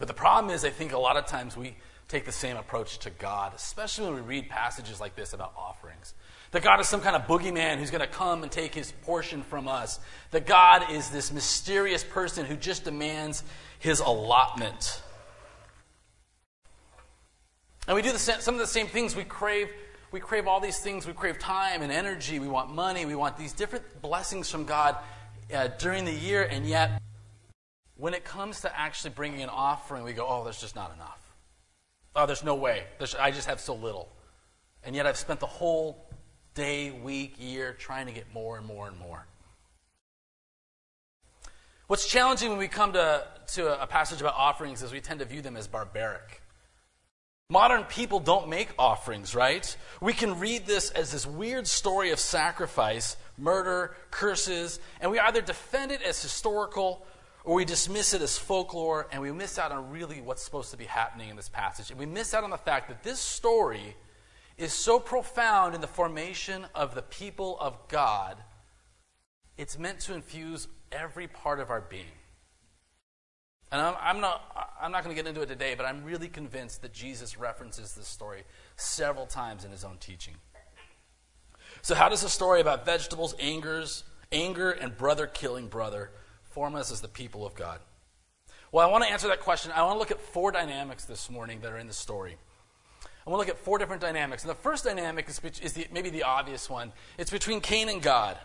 But 0.00 0.08
the 0.08 0.14
problem 0.14 0.52
is, 0.52 0.64
I 0.64 0.70
think 0.70 0.92
a 0.92 0.98
lot 0.98 1.18
of 1.18 1.26
times 1.26 1.58
we 1.58 1.76
take 2.08 2.24
the 2.24 2.32
same 2.32 2.56
approach 2.56 2.98
to 3.00 3.10
God, 3.10 3.52
especially 3.54 4.06
when 4.06 4.14
we 4.14 4.20
read 4.22 4.48
passages 4.48 4.98
like 4.98 5.14
this 5.14 5.34
about 5.34 5.52
offerings. 5.56 6.14
That 6.52 6.62
God 6.62 6.80
is 6.80 6.88
some 6.88 7.02
kind 7.02 7.14
of 7.14 7.22
boogeyman 7.26 7.76
who's 7.76 7.90
going 7.90 8.00
to 8.00 8.08
come 8.08 8.42
and 8.42 8.50
take 8.50 8.74
his 8.74 8.92
portion 9.02 9.42
from 9.42 9.68
us. 9.68 10.00
That 10.30 10.46
God 10.46 10.90
is 10.90 11.10
this 11.10 11.30
mysterious 11.30 12.02
person 12.02 12.46
who 12.46 12.56
just 12.56 12.84
demands 12.84 13.44
his 13.78 14.00
allotment. 14.00 15.02
And 17.86 17.94
we 17.94 18.00
do 18.00 18.10
the, 18.10 18.18
some 18.18 18.54
of 18.54 18.60
the 18.60 18.66
same 18.66 18.86
things. 18.86 19.14
We 19.14 19.24
crave, 19.24 19.68
we 20.12 20.18
crave 20.18 20.48
all 20.48 20.60
these 20.60 20.78
things. 20.78 21.06
We 21.06 21.12
crave 21.12 21.38
time 21.38 21.82
and 21.82 21.92
energy. 21.92 22.38
We 22.38 22.48
want 22.48 22.74
money. 22.74 23.04
We 23.04 23.14
want 23.14 23.36
these 23.36 23.52
different 23.52 24.00
blessings 24.00 24.50
from 24.50 24.64
God 24.64 24.96
uh, 25.54 25.68
during 25.78 26.06
the 26.06 26.14
year. 26.14 26.42
And 26.42 26.66
yet, 26.66 27.02
when 28.00 28.14
it 28.14 28.24
comes 28.24 28.62
to 28.62 28.78
actually 28.78 29.10
bringing 29.10 29.42
an 29.42 29.50
offering, 29.50 30.02
we 30.02 30.14
go, 30.14 30.26
oh, 30.26 30.42
there's 30.42 30.60
just 30.60 30.74
not 30.74 30.92
enough. 30.94 31.20
Oh, 32.16 32.26
there's 32.26 32.42
no 32.42 32.54
way. 32.54 32.84
There's, 32.98 33.14
I 33.14 33.30
just 33.30 33.46
have 33.46 33.60
so 33.60 33.74
little. 33.74 34.08
And 34.82 34.96
yet 34.96 35.06
I've 35.06 35.18
spent 35.18 35.38
the 35.38 35.46
whole 35.46 36.08
day, 36.54 36.90
week, 36.90 37.34
year 37.38 37.74
trying 37.78 38.06
to 38.06 38.12
get 38.12 38.32
more 38.32 38.56
and 38.56 38.66
more 38.66 38.88
and 38.88 38.98
more. 38.98 39.26
What's 41.88 42.08
challenging 42.08 42.48
when 42.48 42.58
we 42.58 42.68
come 42.68 42.94
to, 42.94 43.26
to 43.54 43.82
a 43.82 43.86
passage 43.86 44.20
about 44.20 44.34
offerings 44.34 44.82
is 44.82 44.92
we 44.92 45.00
tend 45.00 45.20
to 45.20 45.26
view 45.26 45.42
them 45.42 45.56
as 45.56 45.66
barbaric. 45.66 46.40
Modern 47.50 47.82
people 47.82 48.20
don't 48.20 48.48
make 48.48 48.68
offerings, 48.78 49.34
right? 49.34 49.76
We 50.00 50.12
can 50.12 50.38
read 50.38 50.66
this 50.66 50.90
as 50.90 51.10
this 51.10 51.26
weird 51.26 51.66
story 51.66 52.12
of 52.12 52.20
sacrifice, 52.20 53.16
murder, 53.36 53.94
curses, 54.12 54.78
and 55.00 55.10
we 55.10 55.18
either 55.18 55.40
defend 55.40 55.90
it 55.90 56.00
as 56.00 56.22
historical 56.22 57.04
or 57.44 57.54
we 57.54 57.64
dismiss 57.64 58.14
it 58.14 58.22
as 58.22 58.38
folklore 58.38 59.08
and 59.12 59.22
we 59.22 59.32
miss 59.32 59.58
out 59.58 59.72
on 59.72 59.90
really 59.90 60.20
what's 60.20 60.42
supposed 60.42 60.70
to 60.70 60.76
be 60.76 60.84
happening 60.84 61.30
in 61.30 61.36
this 61.36 61.48
passage. 61.48 61.90
And 61.90 61.98
we 61.98 62.06
miss 62.06 62.34
out 62.34 62.44
on 62.44 62.50
the 62.50 62.58
fact 62.58 62.88
that 62.88 63.02
this 63.02 63.18
story 63.18 63.96
is 64.58 64.72
so 64.72 65.00
profound 65.00 65.74
in 65.74 65.80
the 65.80 65.86
formation 65.86 66.66
of 66.74 66.94
the 66.94 67.02
people 67.02 67.56
of 67.60 67.88
God, 67.88 68.36
it's 69.56 69.78
meant 69.78 70.00
to 70.00 70.14
infuse 70.14 70.68
every 70.92 71.26
part 71.26 71.60
of 71.60 71.70
our 71.70 71.80
being. 71.80 72.04
And 73.72 73.80
I'm, 73.80 73.94
I'm 74.00 74.20
not, 74.20 74.74
I'm 74.80 74.92
not 74.92 75.04
going 75.04 75.14
to 75.14 75.22
get 75.22 75.28
into 75.28 75.42
it 75.42 75.46
today, 75.46 75.74
but 75.76 75.86
I'm 75.86 76.04
really 76.04 76.28
convinced 76.28 76.82
that 76.82 76.92
Jesus 76.92 77.38
references 77.38 77.94
this 77.94 78.08
story 78.08 78.42
several 78.76 79.26
times 79.26 79.64
in 79.64 79.70
his 79.70 79.84
own 79.84 79.96
teaching. 79.98 80.34
So, 81.82 81.94
how 81.94 82.08
does 82.08 82.24
a 82.24 82.28
story 82.28 82.60
about 82.60 82.84
vegetables, 82.84 83.34
angers, 83.38 84.04
anger, 84.32 84.70
and 84.70 84.96
brother 84.96 85.26
killing 85.26 85.68
brother 85.68 86.10
form 86.50 86.74
us 86.74 86.92
as 86.92 87.00
the 87.00 87.08
people 87.08 87.46
of 87.46 87.54
God? 87.54 87.80
Well, 88.72 88.86
I 88.86 88.90
want 88.90 89.04
to 89.04 89.10
answer 89.10 89.28
that 89.28 89.40
question. 89.40 89.72
I 89.74 89.82
want 89.82 89.94
to 89.94 89.98
look 89.98 90.10
at 90.10 90.20
four 90.20 90.52
dynamics 90.52 91.04
this 91.04 91.28
morning 91.30 91.60
that 91.62 91.72
are 91.72 91.78
in 91.78 91.88
the 91.88 91.92
story. 91.92 92.36
I 93.26 93.30
want 93.30 93.42
to 93.42 93.48
look 93.48 93.56
at 93.56 93.64
four 93.64 93.78
different 93.78 94.00
dynamics. 94.00 94.42
And 94.42 94.50
the 94.50 94.54
first 94.54 94.84
dynamic 94.84 95.28
is, 95.28 95.40
is 95.60 95.72
the, 95.72 95.86
maybe 95.92 96.10
the 96.10 96.22
obvious 96.22 96.70
one 96.70 96.92
it's 97.18 97.30
between 97.30 97.60
Cain 97.60 97.88
and 97.88 98.00
God. 98.00 98.38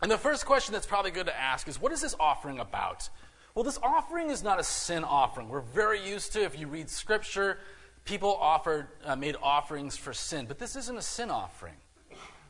And 0.00 0.10
the 0.10 0.18
first 0.18 0.46
question 0.46 0.72
that's 0.72 0.86
probably 0.86 1.10
good 1.10 1.26
to 1.26 1.38
ask 1.38 1.68
is 1.68 1.80
what 1.80 1.92
is 1.92 2.00
this 2.00 2.14
offering 2.18 2.58
about? 2.58 3.08
Well, 3.54 3.64
this 3.64 3.78
offering 3.82 4.30
is 4.30 4.42
not 4.42 4.58
a 4.58 4.64
sin 4.64 5.04
offering. 5.04 5.48
We're 5.48 5.60
very 5.60 6.06
used 6.06 6.32
to, 6.32 6.42
if 6.42 6.58
you 6.58 6.66
read 6.66 6.88
scripture, 6.88 7.58
people 8.04 8.34
offered, 8.34 8.88
uh, 9.04 9.14
made 9.14 9.36
offerings 9.42 9.96
for 9.96 10.12
sin. 10.12 10.46
But 10.46 10.58
this 10.58 10.74
isn't 10.74 10.96
a 10.96 11.02
sin 11.02 11.30
offering. 11.30 11.74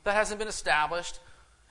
That 0.04 0.14
hasn't 0.14 0.38
been 0.38 0.48
established. 0.48 1.18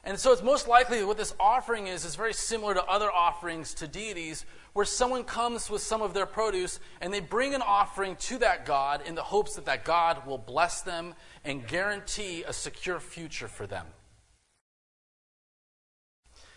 And 0.03 0.17
so 0.17 0.31
it's 0.31 0.41
most 0.41 0.67
likely 0.67 1.03
what 1.03 1.17
this 1.17 1.36
offering 1.39 1.88
is 1.88 2.05
is 2.05 2.15
very 2.15 2.34
similar 2.34 2.74
to 2.74 2.84
other 2.86 3.12
offerings 3.12 3.75
to 3.75 3.88
deities, 3.88 4.46
where 4.74 4.86
someone 4.86 5.24
comes 5.24 5.70
with 5.70 5.81
some 5.81 6.01
of 6.01 6.13
their 6.13 6.25
produce 6.25 6.79
and 7.01 7.13
they 7.13 7.20
bring 7.20 7.53
an 7.53 7.62
offering 7.62 8.15
to 8.15 8.39
that 8.39 8.65
God 8.65 9.01
in 9.05 9.15
the 9.15 9.22
hopes 9.22 9.55
that 9.55 9.65
that 9.65 9.86
God 9.86 10.25
will 10.25 10.39
bless 10.39 10.81
them 10.81 11.13
and 11.46 11.67
guarantee 11.67 12.43
a 12.43 12.53
secure 12.53 13.00
future 13.00 13.48
for 13.48 13.67
them. 13.67 13.86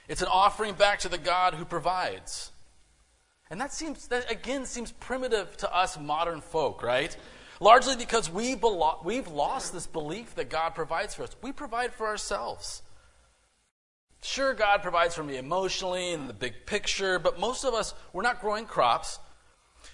It's 0.09 0.23
an 0.23 0.29
offering 0.29 0.75
back 0.75 1.01
to 1.01 1.09
the 1.09 1.19
God 1.19 1.55
who 1.55 1.65
provides. 1.65 2.51
And 3.51 3.61
that 3.61 3.73
seems 3.73 4.09
that 4.09 4.31
again 4.31 4.65
seems 4.65 4.93
primitive 4.93 5.57
to 5.59 5.75
us 5.75 5.99
modern 5.99 6.41
folk, 6.41 6.83
right? 6.83 7.15
Largely 7.61 7.97
because 7.97 8.31
we 8.31 8.57
belo- 8.57 9.05
we've 9.05 9.29
lost 9.29 9.73
this 9.73 9.87
belief 9.87 10.35
that 10.37 10.49
God 10.49 10.75
provides 10.75 11.15
for 11.15 11.25
us. 11.25 11.37
We 11.43 11.53
provide 11.53 11.93
for 11.93 12.07
ourselves. 12.07 12.83
Sure, 14.25 14.55
God 14.55 14.81
provides 14.81 15.15
for 15.15 15.23
me 15.23 15.37
emotionally 15.37 16.15
and 16.15 16.31
the 16.31 16.33
big 16.33 16.65
picture, 16.65 17.19
but 17.19 17.39
most 17.39 17.63
of 17.63 17.75
us, 17.75 17.93
we're 18.15 18.23
not 18.23 18.41
growing 18.41 18.65
crops. 18.65 19.19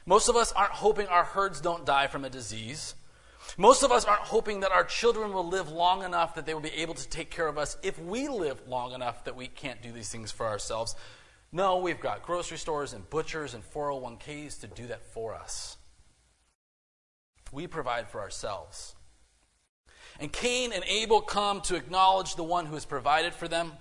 Most 0.06 0.28
of 0.28 0.36
us 0.36 0.52
aren't 0.52 0.70
hoping 0.70 1.08
our 1.08 1.24
herds 1.24 1.60
don't 1.60 1.84
die 1.84 2.06
from 2.06 2.24
a 2.24 2.30
disease. 2.30 2.94
Most 3.58 3.82
of 3.82 3.90
us 3.90 4.04
aren't 4.04 4.22
hoping 4.22 4.60
that 4.60 4.70
our 4.70 4.84
children 4.84 5.32
will 5.32 5.48
live 5.48 5.68
long 5.68 6.04
enough 6.04 6.36
that 6.36 6.46
they 6.46 6.54
will 6.54 6.60
be 6.60 6.74
able 6.76 6.94
to 6.94 7.08
take 7.08 7.28
care 7.30 7.48
of 7.48 7.58
us 7.58 7.76
if 7.82 7.98
we 7.98 8.28
live 8.28 8.62
long 8.68 8.92
enough 8.92 9.24
that 9.24 9.34
we 9.34 9.48
can't 9.48 9.82
do 9.82 9.90
these 9.90 10.10
things 10.10 10.30
for 10.30 10.46
ourselves. 10.46 10.94
No, 11.50 11.78
we've 11.78 12.00
got 12.00 12.22
grocery 12.22 12.58
stores 12.58 12.92
and 12.92 13.10
butchers 13.10 13.52
and 13.52 13.68
401ks 13.68 14.60
to 14.60 14.68
do 14.68 14.86
that 14.86 15.04
for 15.06 15.34
us. 15.34 15.76
We 17.50 17.66
provide 17.66 18.08
for 18.08 18.20
ourselves. 18.20 18.94
And 20.20 20.32
Cain 20.32 20.70
and 20.72 20.84
Abel 20.84 21.20
come 21.20 21.62
to 21.62 21.74
acknowledge 21.74 22.36
the 22.36 22.44
one 22.44 22.66
who 22.66 22.74
has 22.74 22.84
provided 22.84 23.34
for 23.34 23.48
them, 23.48 23.72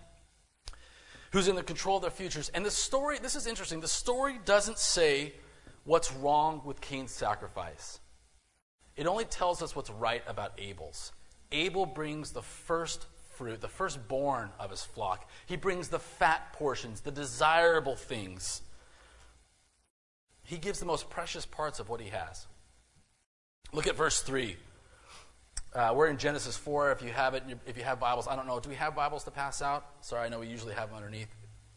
who's 1.32 1.48
in 1.48 1.56
the 1.56 1.64
control 1.64 1.98
of 1.98 2.02
their 2.02 2.12
futures. 2.12 2.50
And 2.50 2.66
the 2.66 2.72
story, 2.72 3.20
this 3.20 3.36
is 3.36 3.48
interesting, 3.48 3.80
the 3.80 3.88
story 3.88 4.40
doesn't 4.46 4.80
say 4.80 5.34
what's 5.84 6.14
wrong 6.14 6.62
with 6.66 6.82
Cain's 6.82 7.12
sacrifice. 7.12 8.00
It 8.96 9.08
only 9.08 9.26
tells 9.26 9.62
us 9.62 9.76
what's 9.76 9.90
right 9.90 10.24
about 10.28 10.54
Abel's. 10.58 11.14
Abel 11.52 11.86
brings 11.86 12.32
the 12.32 12.42
first 12.42 13.06
fruit, 13.36 13.62
the 13.62 13.68
firstborn 13.68 14.50
of 14.60 14.70
his 14.70 14.84
flock. 14.84 15.30
He 15.46 15.56
brings 15.56 15.88
the 15.88 16.00
fat 16.00 16.54
portions, 16.54 17.02
the 17.02 17.12
desirable 17.12 17.96
things. 17.96 18.62
He 20.44 20.58
gives 20.58 20.80
the 20.80 20.86
most 20.86 21.10
precious 21.10 21.46
parts 21.46 21.80
of 21.80 21.90
what 21.90 22.02
he 22.02 22.10
has. 22.10 22.48
Look 23.72 23.88
at 23.88 23.96
verse 23.96 24.22
3. 24.22 24.58
Uh, 25.74 25.94
we're 25.96 26.08
in 26.08 26.18
Genesis 26.18 26.58
4. 26.58 26.92
If 26.92 27.04
you 27.04 27.10
have 27.10 27.36
it, 27.36 27.44
if 27.68 27.78
you 27.78 27.84
have 27.84 28.00
Bibles, 28.00 28.28
I 28.28 28.36
don't 28.36 28.48
know. 28.48 28.60
Do 28.60 28.70
we 28.70 28.76
have 28.76 28.96
Bibles 28.96 29.24
to 29.26 29.32
pass 29.32 29.62
out? 29.62 29.86
Sorry, 30.02 30.26
I 30.26 30.30
know 30.30 30.40
we 30.40 30.48
usually 30.48 30.74
have 30.74 30.90
them 30.90 30.98
underneath. 30.98 31.28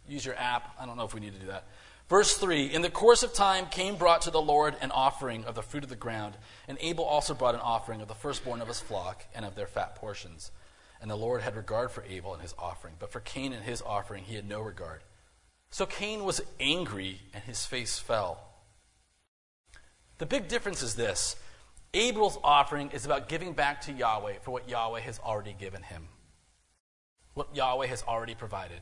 Use 0.08 0.24
your 0.24 0.34
app. 0.36 0.74
I 0.80 0.86
don't 0.86 0.96
know 0.96 1.04
if 1.04 1.12
we 1.12 1.20
need 1.20 1.34
to 1.34 1.38
do 1.38 1.48
that. 1.48 1.64
Verse 2.08 2.36
3 2.36 2.72
In 2.72 2.80
the 2.80 2.90
course 2.90 3.22
of 3.22 3.34
time, 3.34 3.66
Cain 3.70 3.96
brought 3.96 4.22
to 4.22 4.30
the 4.30 4.40
Lord 4.40 4.76
an 4.80 4.90
offering 4.92 5.44
of 5.44 5.54
the 5.54 5.62
fruit 5.62 5.84
of 5.84 5.90
the 5.90 5.96
ground, 5.96 6.38
and 6.66 6.78
Abel 6.80 7.04
also 7.04 7.34
brought 7.34 7.54
an 7.54 7.60
offering 7.60 8.00
of 8.00 8.08
the 8.08 8.14
firstborn 8.14 8.62
of 8.62 8.68
his 8.68 8.80
flock 8.80 9.26
and 9.34 9.44
of 9.44 9.56
their 9.56 9.66
fat 9.66 9.94
portions. 9.94 10.50
And 11.02 11.10
the 11.10 11.16
Lord 11.16 11.42
had 11.42 11.54
regard 11.54 11.90
for 11.90 12.02
Abel 12.08 12.32
and 12.32 12.40
his 12.40 12.54
offering, 12.58 12.94
but 12.98 13.12
for 13.12 13.20
Cain 13.20 13.52
and 13.52 13.64
his 13.64 13.82
offering 13.82 14.24
he 14.24 14.36
had 14.36 14.48
no 14.48 14.62
regard. 14.62 15.02
So 15.70 15.84
Cain 15.84 16.24
was 16.24 16.40
angry, 16.58 17.20
and 17.34 17.44
his 17.44 17.66
face 17.66 17.98
fell. 17.98 18.42
The 20.16 20.26
big 20.26 20.48
difference 20.48 20.82
is 20.82 20.94
this 20.94 21.36
Abel's 21.94 22.38
offering 22.42 22.90
is 22.92 23.04
about 23.04 23.28
giving 23.28 23.52
back 23.52 23.82
to 23.82 23.92
Yahweh 23.92 24.38
for 24.40 24.50
what 24.50 24.68
Yahweh 24.68 25.00
has 25.00 25.18
already 25.18 25.52
given 25.52 25.82
him, 25.82 26.08
what 27.34 27.54
Yahweh 27.54 27.86
has 27.86 28.02
already 28.08 28.34
provided. 28.34 28.80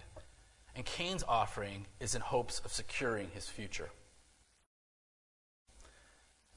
And 0.77 0.85
Cain's 0.85 1.25
offering 1.27 1.87
is 1.99 2.15
in 2.15 2.21
hopes 2.21 2.61
of 2.65 2.73
securing 2.73 3.31
his 3.35 3.49
future. 3.49 3.91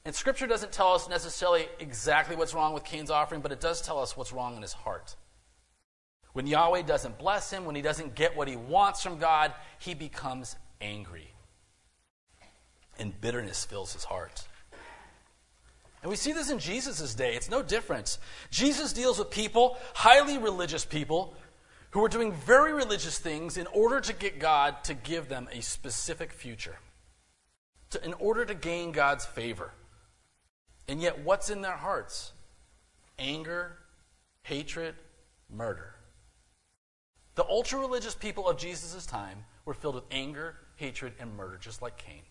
And 0.04 0.14
Scripture 0.14 0.46
doesn't 0.46 0.70
tell 0.70 0.92
us 0.92 1.08
necessarily 1.08 1.66
exactly 1.80 2.36
what's 2.36 2.54
wrong 2.54 2.72
with 2.72 2.84
Cain's 2.84 3.10
offering, 3.10 3.40
but 3.40 3.50
it 3.50 3.60
does 3.60 3.80
tell 3.80 3.98
us 3.98 4.16
what's 4.16 4.32
wrong 4.32 4.54
in 4.54 4.62
his 4.62 4.72
heart. 4.72 5.16
When 6.34 6.46
Yahweh 6.46 6.82
doesn't 6.82 7.18
bless 7.18 7.50
him, 7.50 7.64
when 7.64 7.74
he 7.74 7.82
doesn't 7.82 8.14
get 8.14 8.36
what 8.36 8.46
he 8.46 8.56
wants 8.56 9.02
from 9.02 9.18
God, 9.18 9.52
he 9.78 9.94
becomes 9.94 10.56
angry. 10.80 11.32
And 12.98 13.18
bitterness 13.20 13.64
fills 13.64 13.92
his 13.92 14.04
heart. 14.04 14.46
And 16.04 16.10
we 16.10 16.16
see 16.16 16.32
this 16.32 16.50
in 16.50 16.58
Jesus' 16.58 17.14
day. 17.14 17.34
It's 17.34 17.48
no 17.48 17.62
different. 17.62 18.18
Jesus 18.50 18.92
deals 18.92 19.18
with 19.18 19.30
people, 19.30 19.78
highly 19.94 20.36
religious 20.36 20.84
people, 20.84 21.34
who 21.92 22.04
are 22.04 22.10
doing 22.10 22.30
very 22.30 22.74
religious 22.74 23.18
things 23.18 23.56
in 23.56 23.66
order 23.68 24.02
to 24.02 24.12
get 24.12 24.38
God 24.38 24.84
to 24.84 24.92
give 24.92 25.30
them 25.30 25.48
a 25.50 25.62
specific 25.62 26.30
future, 26.30 26.76
to, 27.88 28.04
in 28.04 28.12
order 28.14 28.44
to 28.44 28.52
gain 28.52 28.92
God's 28.92 29.24
favor. 29.24 29.72
And 30.88 31.00
yet, 31.00 31.20
what's 31.20 31.48
in 31.48 31.62
their 31.62 31.72
hearts? 31.72 32.32
Anger, 33.18 33.78
hatred, 34.42 34.96
murder. 35.48 35.94
The 37.34 37.46
ultra 37.46 37.78
religious 37.78 38.14
people 38.14 38.46
of 38.46 38.58
Jesus' 38.58 39.06
time 39.06 39.46
were 39.64 39.72
filled 39.72 39.94
with 39.94 40.04
anger, 40.10 40.56
hatred, 40.76 41.14
and 41.18 41.34
murder, 41.34 41.56
just 41.58 41.80
like 41.80 41.96
Cain. 41.96 42.24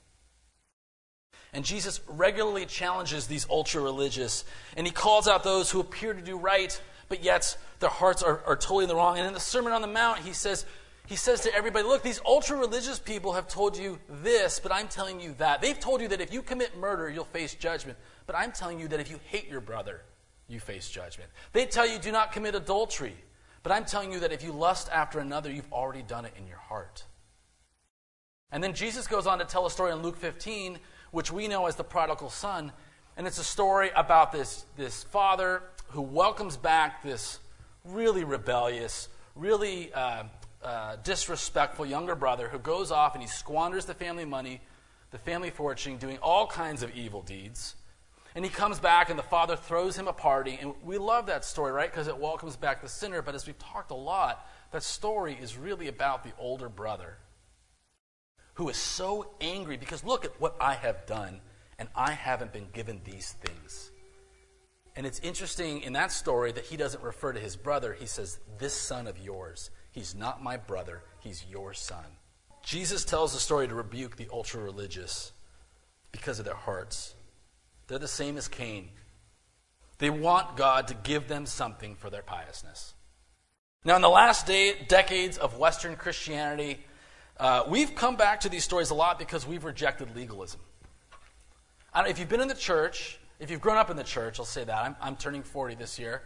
And 1.53 1.63
Jesus 1.63 2.01
regularly 2.07 2.65
challenges 2.65 3.27
these 3.27 3.47
ultra 3.49 3.81
religious, 3.81 4.43
and 4.75 4.87
he 4.87 4.91
calls 4.91 5.27
out 5.27 5.43
those 5.43 5.69
who 5.69 5.79
appear 5.79 6.13
to 6.13 6.21
do 6.21 6.37
right, 6.37 6.79
but 7.09 7.23
yet 7.23 7.57
their 7.79 7.89
hearts 7.89 8.23
are, 8.23 8.41
are 8.45 8.55
totally 8.55 8.85
in 8.85 8.89
the 8.89 8.95
wrong. 8.95 9.19
And 9.19 9.27
in 9.27 9.33
the 9.33 9.39
Sermon 9.39 9.71
on 9.71 9.81
the 9.81 9.87
Mount, 9.87 10.19
he 10.19 10.33
says, 10.33 10.65
he 11.05 11.15
says 11.15 11.41
to 11.41 11.53
everybody, 11.53 11.85
Look, 11.85 12.01
these 12.01 12.21
ultra 12.25 12.57
religious 12.57 12.97
people 12.97 13.33
have 13.33 13.47
told 13.47 13.77
you 13.77 13.99
this, 14.09 14.59
but 14.59 14.71
I'm 14.71 14.87
telling 14.87 15.19
you 15.19 15.35
that. 15.37 15.61
They've 15.61 15.79
told 15.79 16.01
you 16.01 16.07
that 16.07 16.21
if 16.21 16.33
you 16.33 16.41
commit 16.41 16.77
murder, 16.77 17.09
you'll 17.09 17.25
face 17.25 17.53
judgment. 17.53 17.97
But 18.25 18.35
I'm 18.35 18.51
telling 18.51 18.79
you 18.79 18.87
that 18.87 18.99
if 18.99 19.11
you 19.11 19.19
hate 19.25 19.49
your 19.49 19.61
brother, 19.61 20.01
you 20.47 20.59
face 20.59 20.89
judgment. 20.89 21.29
They 21.51 21.65
tell 21.65 21.87
you, 21.87 21.99
Do 21.99 22.11
not 22.11 22.31
commit 22.31 22.55
adultery. 22.55 23.15
But 23.63 23.71
I'm 23.71 23.85
telling 23.85 24.11
you 24.11 24.19
that 24.19 24.33
if 24.33 24.43
you 24.43 24.51
lust 24.51 24.89
after 24.91 25.19
another, 25.19 25.49
you've 25.49 25.71
already 25.71 26.01
done 26.01 26.25
it 26.25 26.33
in 26.37 26.47
your 26.47 26.57
heart. 26.57 27.05
And 28.51 28.63
then 28.63 28.73
Jesus 28.73 29.07
goes 29.07 29.25
on 29.25 29.39
to 29.39 29.45
tell 29.45 29.65
a 29.65 29.71
story 29.71 29.93
in 29.93 30.01
Luke 30.01 30.17
15, 30.17 30.77
which 31.13 31.31
we 31.31 31.47
know 31.47 31.67
as 31.67 31.75
the 31.75 31.83
prodigal 31.83 32.31
son. 32.31 32.71
And 33.15 33.27
it's 33.27 33.37
a 33.37 33.43
story 33.43 33.91
about 33.95 34.31
this, 34.31 34.65
this 34.75 35.03
father 35.03 35.61
who 35.89 36.01
welcomes 36.01 36.57
back 36.57 37.03
this 37.03 37.39
really 37.85 38.23
rebellious, 38.23 39.09
really 39.35 39.93
uh, 39.93 40.23
uh, 40.63 40.95
disrespectful 41.03 41.85
younger 41.85 42.15
brother 42.15 42.49
who 42.49 42.57
goes 42.57 42.91
off 42.91 43.13
and 43.13 43.21
he 43.21 43.29
squanders 43.29 43.85
the 43.85 43.93
family 43.93 44.25
money, 44.25 44.59
the 45.11 45.19
family 45.19 45.51
fortune, 45.51 45.97
doing 45.97 46.17
all 46.17 46.47
kinds 46.47 46.81
of 46.81 46.95
evil 46.95 47.21
deeds. 47.21 47.75
And 48.33 48.43
he 48.43 48.49
comes 48.49 48.79
back, 48.79 49.11
and 49.11 49.19
the 49.19 49.23
father 49.23 49.55
throws 49.55 49.95
him 49.95 50.07
a 50.07 50.13
party. 50.13 50.57
And 50.59 50.73
we 50.83 50.97
love 50.97 51.27
that 51.27 51.45
story, 51.45 51.71
right? 51.71 51.91
Because 51.91 52.07
it 52.07 52.17
welcomes 52.17 52.55
back 52.55 52.81
the 52.81 52.89
sinner. 52.89 53.21
But 53.21 53.35
as 53.35 53.45
we've 53.45 53.59
talked 53.59 53.91
a 53.91 53.95
lot, 53.95 54.49
that 54.71 54.81
story 54.81 55.37
is 55.39 55.55
really 55.55 55.87
about 55.87 56.23
the 56.23 56.31
older 56.39 56.67
brother 56.67 57.17
who 58.55 58.69
is 58.69 58.77
so 58.77 59.31
angry 59.41 59.77
because 59.77 60.03
look 60.03 60.25
at 60.25 60.39
what 60.39 60.55
I 60.59 60.75
have 60.75 61.05
done, 61.05 61.41
and 61.79 61.89
I 61.95 62.11
haven't 62.11 62.53
been 62.53 62.67
given 62.73 63.01
these 63.03 63.33
things. 63.43 63.91
And 64.95 65.07
it's 65.07 65.19
interesting 65.19 65.81
in 65.81 65.93
that 65.93 66.11
story 66.11 66.51
that 66.51 66.65
he 66.65 66.77
doesn't 66.77 67.03
refer 67.03 67.33
to 67.33 67.39
his 67.39 67.55
brother. 67.55 67.93
He 67.93 68.05
says, 68.05 68.39
This 68.59 68.73
son 68.73 69.07
of 69.07 69.17
yours. 69.17 69.71
He's 69.91 70.15
not 70.15 70.43
my 70.43 70.57
brother, 70.57 71.03
he's 71.19 71.45
your 71.49 71.73
son. 71.73 72.05
Jesus 72.63 73.03
tells 73.03 73.33
the 73.33 73.39
story 73.39 73.67
to 73.67 73.75
rebuke 73.75 74.15
the 74.15 74.29
ultra 74.31 74.61
religious 74.61 75.33
because 76.11 76.39
of 76.39 76.45
their 76.45 76.53
hearts. 76.53 77.15
They're 77.87 77.99
the 77.99 78.07
same 78.07 78.37
as 78.37 78.47
Cain. 78.47 78.89
They 79.97 80.09
want 80.09 80.57
God 80.57 80.87
to 80.87 80.93
give 80.93 81.27
them 81.27 81.45
something 81.45 81.95
for 81.95 82.09
their 82.09 82.21
piousness. 82.21 82.93
Now, 83.85 83.97
in 83.97 84.01
the 84.01 84.09
last 84.09 84.47
day, 84.47 84.75
decades 84.87 85.37
of 85.37 85.57
Western 85.57 85.97
Christianity, 85.97 86.79
uh, 87.39 87.63
we've 87.67 87.95
come 87.95 88.15
back 88.15 88.41
to 88.41 88.49
these 88.49 88.63
stories 88.63 88.89
a 88.89 88.93
lot 88.93 89.17
because 89.17 89.47
we've 89.47 89.63
rejected 89.63 90.15
legalism. 90.15 90.59
if 91.95 92.19
you've 92.19 92.29
been 92.29 92.41
in 92.41 92.47
the 92.47 92.53
church, 92.53 93.19
if 93.39 93.49
you've 93.49 93.61
grown 93.61 93.77
up 93.77 93.89
in 93.89 93.97
the 93.97 94.03
church, 94.03 94.39
I'll 94.39 94.45
say 94.45 94.63
that. 94.63 94.77
I'm, 94.77 94.95
I'm 95.01 95.15
turning 95.15 95.43
40 95.43 95.75
this 95.75 95.97
year. 95.97 96.23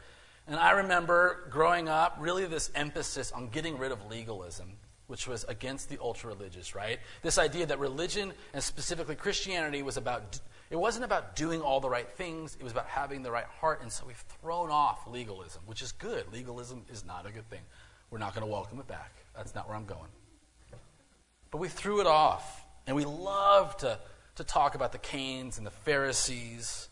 And 0.48 0.58
I 0.58 0.72
remember 0.72 1.48
growing 1.50 1.90
up, 1.90 2.18
really 2.20 2.46
this 2.46 2.72
emphasis 2.76 3.32
on 3.32 3.50
getting 3.50 3.78
rid 3.78 3.92
of 3.92 4.06
legalism, 4.10 4.74
which 5.08 5.28
was 5.28 5.44
against 5.46 5.90
the 5.90 5.98
ultra 6.02 6.30
religious, 6.30 6.76
right? 6.76 7.00
This 7.22 7.38
idea 7.38 7.66
that 7.66 7.80
religion, 7.80 8.34
and 8.54 8.64
specifically 8.64 9.16
Christianity, 9.16 9.82
was 9.84 9.98
about 9.98 10.40
it 10.70 10.76
wasn't 10.76 11.06
about 11.06 11.38
doing 11.38 11.62
all 11.62 11.80
the 11.80 11.90
right 11.90 12.10
things, 12.10 12.58
it 12.60 12.64
was 12.64 12.74
about 12.74 12.88
having 12.88 13.24
the 13.24 13.32
right 13.32 13.46
heart. 13.46 13.82
And 13.82 13.92
so 13.92 14.06
we've 14.06 14.24
thrown 14.42 14.70
off 14.70 15.08
legalism, 15.08 15.62
which 15.66 15.82
is 15.82 15.94
good. 15.94 16.26
Legalism 16.34 16.84
is 16.92 17.06
not 17.06 17.26
a 17.26 17.32
good 17.32 17.50
thing. 17.50 17.62
We're 18.12 18.20
not 18.20 18.36
going 18.36 18.46
to 18.46 18.52
welcome 18.52 18.80
it 18.80 18.88
back. 18.88 19.14
That's 19.34 19.56
not 19.56 19.68
where 19.68 19.78
I'm 19.78 19.86
going. 19.86 20.10
But 21.52 21.60
we 21.60 21.68
threw 21.68 22.02
it 22.02 22.08
off. 22.08 22.66
And 22.86 22.96
we 22.96 23.06
love 23.06 23.76
to, 23.78 24.00
to 24.36 24.44
talk 24.44 24.76
about 24.76 24.92
the 24.92 24.98
Cains 24.98 25.58
and 25.58 25.68
the 25.68 25.72
Pharisees, 25.72 26.88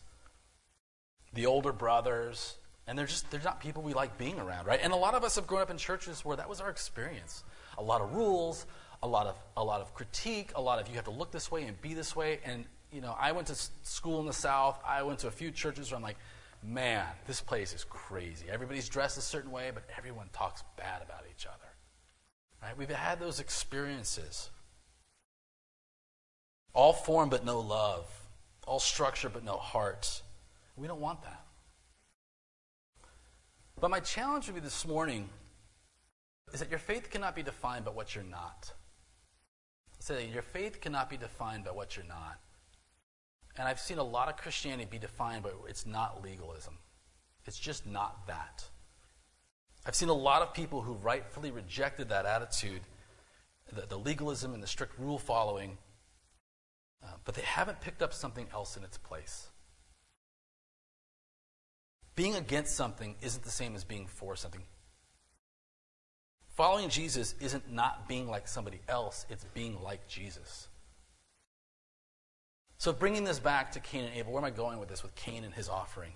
the 1.34 1.46
older 1.46 1.72
brothers. 1.72 2.56
And 2.88 2.98
they're 2.98 3.06
just 3.06 3.32
they're 3.32 3.42
not 3.44 3.60
people 3.60 3.82
we 3.82 3.94
like 3.94 4.18
being 4.18 4.40
around, 4.40 4.68
right? 4.68 4.80
And 4.82 4.94
a 4.94 4.98
lot 4.98 5.16
of 5.16 5.24
us 5.24 5.36
have 5.36 5.48
grown 5.48 5.62
up 5.62 5.72
in 5.72 5.78
churches 5.78 6.24
where 6.24 6.38
that 6.38 6.48
was 6.48 6.62
our 6.62 6.70
experience. 6.70 7.44
A 7.78 7.84
lot 7.84 8.02
of 8.02 8.14
rules, 8.14 8.66
a 9.02 9.08
lot 9.08 9.26
of 9.26 9.36
a 9.58 9.64
lot 9.64 9.82
of 9.82 9.94
critique, 9.96 10.52
a 10.56 10.62
lot 10.62 10.80
of 10.80 10.88
you 10.88 10.96
have 10.96 11.06
to 11.06 11.12
look 11.12 11.32
this 11.32 11.50
way 11.50 11.64
and 11.64 11.82
be 11.82 11.94
this 11.94 12.16
way. 12.16 12.40
And 12.46 12.66
you 12.92 13.02
know, 13.02 13.16
I 13.20 13.32
went 13.32 13.48
to 13.48 13.56
school 13.84 14.20
in 14.20 14.28
the 14.28 14.34
South. 14.34 14.80
I 14.86 15.04
went 15.04 15.20
to 15.20 15.28
a 15.28 15.32
few 15.32 15.50
churches 15.50 15.92
where 15.92 15.98
I'm 15.98 16.04
like, 16.04 16.18
man, 16.64 17.06
this 17.26 17.42
place 17.42 17.74
is 17.74 17.84
crazy. 17.84 18.46
Everybody's 18.50 18.88
dressed 18.88 19.18
a 19.18 19.22
certain 19.22 19.52
way, 19.52 19.72
but 19.74 19.84
everyone 19.98 20.30
talks 20.32 20.64
bad 20.78 21.02
about 21.02 21.24
each 21.30 21.46
other. 21.46 21.65
Right? 22.66 22.76
We've 22.76 22.90
had 22.90 23.20
those 23.20 23.40
experiences. 23.40 24.50
All 26.74 26.94
form 26.94 27.30
but 27.30 27.46
no 27.46 27.60
love. 27.60 28.10
All 28.66 28.80
structure 28.80 29.30
but 29.30 29.44
no 29.44 29.58
heart. 29.58 30.24
We 30.76 30.88
don't 30.88 31.00
want 31.00 31.22
that. 31.22 31.46
But 33.80 33.92
my 33.92 34.00
challenge 34.00 34.48
would 34.48 34.56
be 34.56 34.62
this 34.62 34.88
morning 34.88 35.30
is 36.54 36.60
that 36.60 36.72
your 36.72 36.80
faith 36.80 37.12
cannot 37.12 37.36
be 37.36 37.44
defined 37.44 37.86
by 37.86 37.92
what 37.92 38.16
you're 38.16 38.24
not. 38.24 38.74
Say 40.00 40.16
that 40.16 40.34
your 40.34 40.42
faith 40.42 40.82
cannot 40.82 41.08
be 41.08 41.18
defined 41.18 41.66
by 41.66 41.72
what 41.72 41.96
you're 41.96 42.06
not. 42.08 42.40
And 43.60 43.68
I've 43.68 43.80
seen 43.80 44.00
a 44.00 44.04
lot 44.04 44.28
of 44.28 44.38
Christianity 44.38 44.88
be 44.90 44.98
defined 44.98 45.44
by 45.44 45.52
it's 45.70 45.86
not 45.86 46.24
legalism. 46.24 46.80
It's 47.46 47.60
just 47.60 47.86
not 47.86 48.26
that. 48.26 48.64
I've 49.86 49.96
seen 49.96 50.10
a 50.10 50.14
lot 50.14 50.42
of 50.42 50.54
people 50.54 50.82
who 50.82 50.94
rightfully 50.94 51.52
rejected 51.52 52.10
that 52.10 52.26
attitude, 52.26 52.82
the, 53.72 53.86
the 53.86 53.98
legalism 53.98 54.54
and 54.54 54.64
the 54.64 54.68
strict 54.68 54.98
rule 54.98 55.20
following, 55.20 55.78
uh, 57.04 57.08
but 57.24 57.36
they 57.36 57.44
haven't 57.44 57.82
picked 57.82 58.02
up 58.02 58.14
something 58.14 58.48
else 58.52 58.78
in 58.78 58.84
its 58.84 58.98
place. 58.98 59.48
Being 62.16 62.36
against 62.36 62.76
something 62.76 63.16
isn't 63.22 63.44
the 63.44 63.52
same 63.52 63.76
as 63.76 63.84
being 63.84 64.08
for 64.08 64.36
something. 64.36 64.64
Following 66.56 66.90
Jesus 66.90 67.36
isn't 67.42 67.72
not 67.72 68.08
being 68.08 68.30
like 68.30 68.48
somebody 68.48 68.80
else, 68.88 69.26
it's 69.30 69.44
being 69.54 69.82
like 69.84 70.08
Jesus. 70.08 70.70
So, 72.78 72.94
bringing 72.94 73.24
this 73.24 73.40
back 73.40 73.74
to 73.74 73.80
Cain 73.80 74.06
and 74.06 74.16
Abel, 74.16 74.32
where 74.32 74.40
am 74.42 74.46
I 74.46 74.52
going 74.52 74.80
with 74.80 74.90
this 74.90 75.04
with 75.04 75.16
Cain 75.16 75.44
and 75.44 75.54
his 75.54 75.70
offering? 75.70 76.14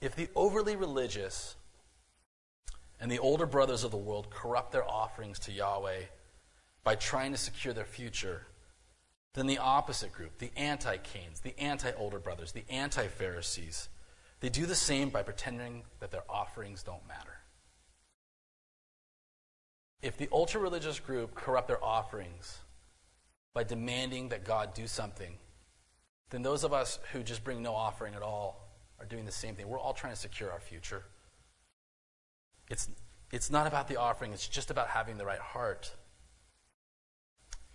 If 0.00 0.16
the 0.16 0.28
overly 0.34 0.74
religious 0.74 1.54
and 3.02 3.10
the 3.10 3.18
older 3.18 3.46
brothers 3.46 3.82
of 3.82 3.90
the 3.90 3.96
world 3.96 4.30
corrupt 4.30 4.70
their 4.70 4.88
offerings 4.88 5.40
to 5.40 5.52
Yahweh 5.52 6.02
by 6.84 6.94
trying 6.94 7.32
to 7.32 7.36
secure 7.36 7.74
their 7.74 7.84
future, 7.84 8.46
then 9.34 9.48
the 9.48 9.58
opposite 9.58 10.12
group, 10.12 10.38
the 10.38 10.52
anti 10.56 10.98
Cains, 10.98 11.40
the 11.40 11.58
anti 11.58 11.90
older 11.98 12.20
brothers, 12.20 12.52
the 12.52 12.62
anti 12.70 13.08
Pharisees, 13.08 13.88
they 14.38 14.48
do 14.48 14.66
the 14.66 14.76
same 14.76 15.08
by 15.08 15.24
pretending 15.24 15.82
that 15.98 16.12
their 16.12 16.22
offerings 16.28 16.84
don't 16.84 17.06
matter. 17.08 17.38
If 20.00 20.16
the 20.16 20.28
ultra 20.30 20.60
religious 20.60 21.00
group 21.00 21.34
corrupt 21.34 21.66
their 21.66 21.84
offerings 21.84 22.60
by 23.52 23.64
demanding 23.64 24.28
that 24.28 24.44
God 24.44 24.74
do 24.74 24.86
something, 24.86 25.38
then 26.30 26.42
those 26.42 26.62
of 26.62 26.72
us 26.72 27.00
who 27.12 27.24
just 27.24 27.42
bring 27.42 27.62
no 27.62 27.74
offering 27.74 28.14
at 28.14 28.22
all 28.22 28.68
are 29.00 29.06
doing 29.06 29.24
the 29.24 29.32
same 29.32 29.56
thing. 29.56 29.68
We're 29.68 29.80
all 29.80 29.92
trying 29.92 30.12
to 30.12 30.18
secure 30.18 30.52
our 30.52 30.60
future. 30.60 31.02
It's, 32.72 32.88
it's 33.30 33.50
not 33.50 33.66
about 33.66 33.86
the 33.86 33.96
offering, 33.96 34.32
it's 34.32 34.48
just 34.48 34.70
about 34.70 34.88
having 34.88 35.18
the 35.18 35.26
right 35.26 35.38
heart. 35.38 35.92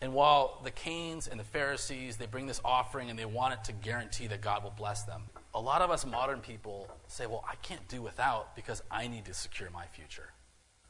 And 0.02 0.12
while 0.12 0.60
the 0.64 0.72
Cains 0.72 1.28
and 1.28 1.40
the 1.40 1.44
Pharisees, 1.44 2.18
they 2.18 2.26
bring 2.26 2.48
this 2.48 2.60
offering 2.66 3.12
and 3.12 3.18
they 3.18 3.26
want 3.26 3.54
it 3.54 3.64
to 3.66 3.74
guarantee 3.74 4.26
that 4.26 4.42
God 4.42 4.64
will 4.64 4.74
bless 4.76 5.04
them, 5.04 5.22
a 5.54 5.62
lot 5.62 5.84
of 5.84 5.92
us 5.92 6.04
modern 6.04 6.40
people 6.40 6.90
say, 7.08 7.28
well, 7.28 7.46
I 7.48 7.56
can't 7.58 7.88
do 7.88 8.02
without 8.02 8.56
because 8.56 8.82
I 8.90 9.08
need 9.08 9.26
to 9.26 9.36
secure 9.36 9.70
my 9.70 9.86
future. 9.86 10.34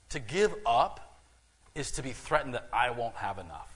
To 0.09 0.19
give 0.19 0.55
up 0.65 1.21
is 1.75 1.91
to 1.91 2.01
be 2.01 2.11
threatened 2.11 2.53
that 2.53 2.69
I 2.71 2.91
won't 2.91 3.15
have 3.15 3.37
enough. 3.37 3.73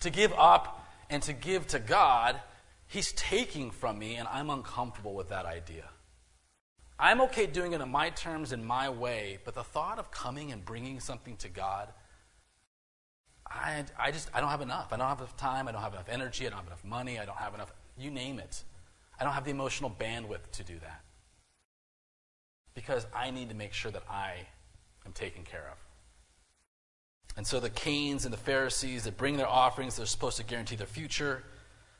To 0.00 0.10
give 0.10 0.32
up 0.32 0.84
and 1.10 1.22
to 1.22 1.32
give 1.32 1.68
to 1.68 1.78
God, 1.78 2.40
He's 2.88 3.12
taking 3.12 3.70
from 3.70 4.00
me, 4.00 4.16
and 4.16 4.26
I'm 4.28 4.50
uncomfortable 4.50 5.14
with 5.14 5.28
that 5.28 5.46
idea. 5.46 5.84
I'm 7.02 7.20
okay 7.22 7.46
doing 7.46 7.72
it 7.72 7.80
in 7.80 7.90
my 7.90 8.10
terms, 8.10 8.52
in 8.52 8.64
my 8.64 8.88
way, 8.88 9.38
but 9.44 9.54
the 9.54 9.64
thought 9.64 9.98
of 9.98 10.12
coming 10.12 10.52
and 10.52 10.64
bringing 10.64 11.00
something 11.00 11.36
to 11.38 11.48
God, 11.48 11.88
I, 13.44 13.84
I 13.98 14.12
just, 14.12 14.30
I 14.32 14.40
don't 14.40 14.50
have 14.50 14.60
enough. 14.60 14.92
I 14.92 14.96
don't 14.98 15.08
have 15.08 15.18
enough 15.18 15.36
time. 15.36 15.66
I 15.66 15.72
don't 15.72 15.82
have 15.82 15.94
enough 15.94 16.08
energy. 16.08 16.46
I 16.46 16.50
don't 16.50 16.60
have 16.60 16.68
enough 16.68 16.84
money. 16.84 17.18
I 17.18 17.24
don't 17.24 17.38
have 17.38 17.54
enough, 17.54 17.72
you 17.98 18.12
name 18.12 18.38
it. 18.38 18.62
I 19.18 19.24
don't 19.24 19.32
have 19.32 19.44
the 19.44 19.50
emotional 19.50 19.90
bandwidth 19.90 20.48
to 20.52 20.62
do 20.62 20.78
that. 20.78 21.00
Because 22.72 23.04
I 23.12 23.32
need 23.32 23.48
to 23.48 23.56
make 23.56 23.72
sure 23.72 23.90
that 23.90 24.04
I 24.08 24.46
am 25.04 25.12
taken 25.12 25.42
care 25.42 25.66
of. 25.72 25.78
And 27.36 27.44
so 27.44 27.58
the 27.58 27.70
Cains 27.70 28.24
and 28.24 28.32
the 28.32 28.38
Pharisees 28.38 29.04
that 29.04 29.16
bring 29.16 29.36
their 29.36 29.48
offerings, 29.48 29.96
they're 29.96 30.06
supposed 30.06 30.36
to 30.36 30.44
guarantee 30.44 30.76
their 30.76 30.86
future. 30.86 31.42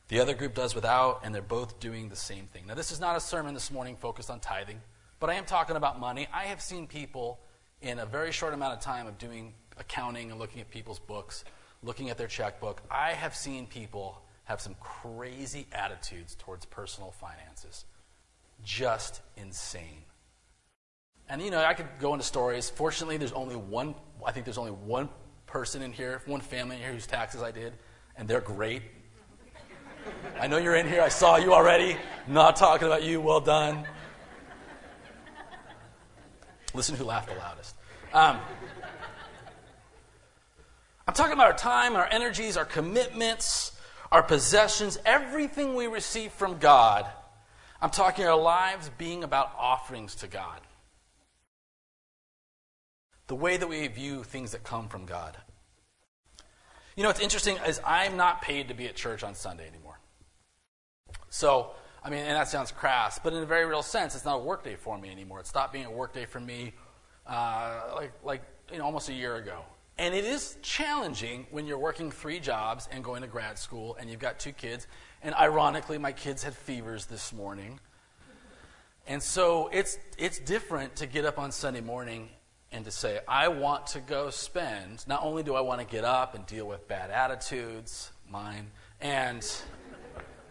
The 0.06 0.20
other 0.20 0.34
group 0.34 0.54
does 0.54 0.76
without, 0.76 1.22
and 1.24 1.34
they're 1.34 1.42
both 1.42 1.80
doing 1.80 2.08
the 2.08 2.16
same 2.16 2.46
thing. 2.46 2.68
Now, 2.68 2.74
this 2.74 2.92
is 2.92 3.00
not 3.00 3.16
a 3.16 3.20
sermon 3.20 3.52
this 3.52 3.72
morning 3.72 3.96
focused 3.96 4.30
on 4.30 4.38
tithing, 4.38 4.80
but 5.22 5.30
I 5.30 5.34
am 5.34 5.44
talking 5.44 5.76
about 5.76 6.00
money. 6.00 6.26
I 6.34 6.46
have 6.46 6.60
seen 6.60 6.88
people 6.88 7.38
in 7.80 8.00
a 8.00 8.04
very 8.04 8.32
short 8.32 8.54
amount 8.54 8.74
of 8.74 8.80
time 8.80 9.06
of 9.06 9.18
doing 9.18 9.54
accounting 9.78 10.32
and 10.32 10.40
looking 10.40 10.60
at 10.60 10.68
people's 10.68 10.98
books, 10.98 11.44
looking 11.84 12.10
at 12.10 12.18
their 12.18 12.26
checkbook. 12.26 12.82
I 12.90 13.12
have 13.12 13.32
seen 13.36 13.68
people 13.68 14.20
have 14.46 14.60
some 14.60 14.74
crazy 14.80 15.68
attitudes 15.70 16.34
towards 16.34 16.64
personal 16.66 17.12
finances. 17.12 17.84
Just 18.64 19.20
insane. 19.36 20.02
And 21.28 21.40
you 21.40 21.52
know, 21.52 21.64
I 21.64 21.74
could 21.74 21.86
go 22.00 22.14
into 22.14 22.26
stories. 22.26 22.68
Fortunately, 22.68 23.16
there's 23.16 23.30
only 23.30 23.54
one, 23.54 23.94
I 24.26 24.32
think 24.32 24.44
there's 24.44 24.58
only 24.58 24.72
one 24.72 25.08
person 25.46 25.82
in 25.82 25.92
here, 25.92 26.20
one 26.26 26.40
family 26.40 26.74
in 26.74 26.82
here 26.82 26.92
whose 26.92 27.06
taxes 27.06 27.42
I 27.42 27.52
did, 27.52 27.74
and 28.16 28.26
they're 28.26 28.40
great. 28.40 28.82
I 30.40 30.48
know 30.48 30.58
you're 30.58 30.74
in 30.74 30.88
here. 30.88 31.00
I 31.00 31.10
saw 31.10 31.36
you 31.36 31.54
already. 31.54 31.96
Not 32.26 32.56
talking 32.56 32.88
about 32.88 33.04
you. 33.04 33.20
Well 33.20 33.40
done. 33.40 33.86
Listen 36.74 36.96
who 36.96 37.04
laughed 37.04 37.28
the 37.28 37.34
loudest. 37.34 37.74
Um, 38.12 38.38
I'm 41.06 41.14
talking 41.14 41.34
about 41.34 41.46
our 41.46 41.56
time, 41.56 41.96
our 41.96 42.08
energies, 42.10 42.56
our 42.56 42.64
commitments, 42.64 43.72
our 44.10 44.22
possessions, 44.22 44.98
everything 45.04 45.74
we 45.74 45.86
receive 45.86 46.32
from 46.32 46.58
God. 46.58 47.06
I'm 47.80 47.90
talking 47.90 48.24
our 48.24 48.38
lives 48.38 48.90
being 48.96 49.24
about 49.24 49.52
offerings 49.58 50.14
to 50.16 50.28
God 50.28 50.60
the 53.26 53.36
way 53.36 53.56
that 53.56 53.66
we 53.66 53.86
view 53.88 54.22
things 54.22 54.52
that 54.52 54.62
come 54.62 54.88
from 54.88 55.06
God. 55.06 55.36
You 56.96 57.02
know, 57.02 57.08
what's 57.08 57.20
interesting 57.20 57.56
is 57.66 57.80
I'm 57.84 58.16
not 58.16 58.42
paid 58.42 58.68
to 58.68 58.74
be 58.74 58.86
at 58.86 58.94
church 58.94 59.22
on 59.24 59.34
Sunday 59.34 59.66
anymore. 59.66 59.98
So, 61.30 61.70
I 62.04 62.10
mean, 62.10 62.20
and 62.20 62.36
that 62.36 62.48
sounds 62.48 62.72
crass, 62.72 63.20
but 63.22 63.32
in 63.32 63.42
a 63.42 63.46
very 63.46 63.64
real 63.64 63.82
sense, 63.82 64.14
it's 64.14 64.24
not 64.24 64.36
a 64.36 64.42
work 64.42 64.64
day 64.64 64.74
for 64.74 64.98
me 64.98 65.10
anymore. 65.10 65.40
It 65.40 65.46
stopped 65.46 65.72
being 65.72 65.86
a 65.86 65.90
work 65.90 66.12
day 66.12 66.24
for 66.24 66.40
me 66.40 66.72
uh, 67.26 67.80
like, 67.94 68.12
like 68.24 68.42
you 68.72 68.78
know, 68.78 68.84
almost 68.84 69.08
a 69.08 69.12
year 69.12 69.36
ago. 69.36 69.60
And 69.98 70.14
it 70.14 70.24
is 70.24 70.56
challenging 70.62 71.46
when 71.50 71.66
you're 71.66 71.78
working 71.78 72.10
three 72.10 72.40
jobs 72.40 72.88
and 72.90 73.04
going 73.04 73.22
to 73.22 73.28
grad 73.28 73.58
school 73.58 73.96
and 74.00 74.10
you've 74.10 74.20
got 74.20 74.38
two 74.40 74.52
kids. 74.52 74.86
And 75.22 75.34
ironically, 75.34 75.98
my 75.98 76.12
kids 76.12 76.42
had 76.42 76.54
fevers 76.54 77.06
this 77.06 77.32
morning. 77.32 77.78
And 79.06 79.22
so 79.22 79.68
it's, 79.72 79.98
it's 80.16 80.38
different 80.38 80.96
to 80.96 81.06
get 81.06 81.24
up 81.24 81.38
on 81.38 81.52
Sunday 81.52 81.80
morning 81.80 82.30
and 82.72 82.84
to 82.86 82.90
say, 82.90 83.20
I 83.28 83.48
want 83.48 83.88
to 83.88 84.00
go 84.00 84.30
spend, 84.30 85.06
not 85.06 85.22
only 85.22 85.42
do 85.42 85.54
I 85.54 85.60
want 85.60 85.80
to 85.80 85.86
get 85.86 86.04
up 86.04 86.34
and 86.34 86.46
deal 86.46 86.66
with 86.66 86.88
bad 86.88 87.10
attitudes, 87.10 88.10
mine, 88.30 88.70
and 89.00 89.46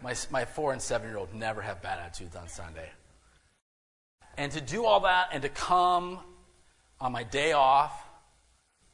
my, 0.02 0.14
my 0.30 0.44
four 0.44 0.72
and 0.72 0.82
seven 0.82 1.08
year 1.08 1.18
old 1.18 1.32
never 1.34 1.62
have 1.62 1.82
bad 1.82 1.98
attitudes 1.98 2.36
on 2.36 2.48
Sunday. 2.48 2.90
And 4.36 4.50
to 4.52 4.60
do 4.60 4.84
all 4.84 5.00
that 5.00 5.28
and 5.32 5.42
to 5.42 5.48
come 5.48 6.18
on 7.00 7.12
my 7.12 7.22
day 7.22 7.52
off 7.52 7.92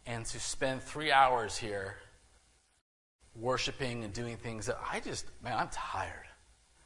and 0.06 0.24
to 0.26 0.40
spend 0.40 0.82
three 0.82 1.12
hours 1.12 1.56
here 1.56 1.96
worshiping 3.34 4.04
and 4.04 4.12
doing 4.12 4.36
things 4.36 4.66
that 4.66 4.78
I 4.90 5.00
just, 5.00 5.26
man, 5.42 5.56
I'm 5.56 5.68
tired. 5.68 6.26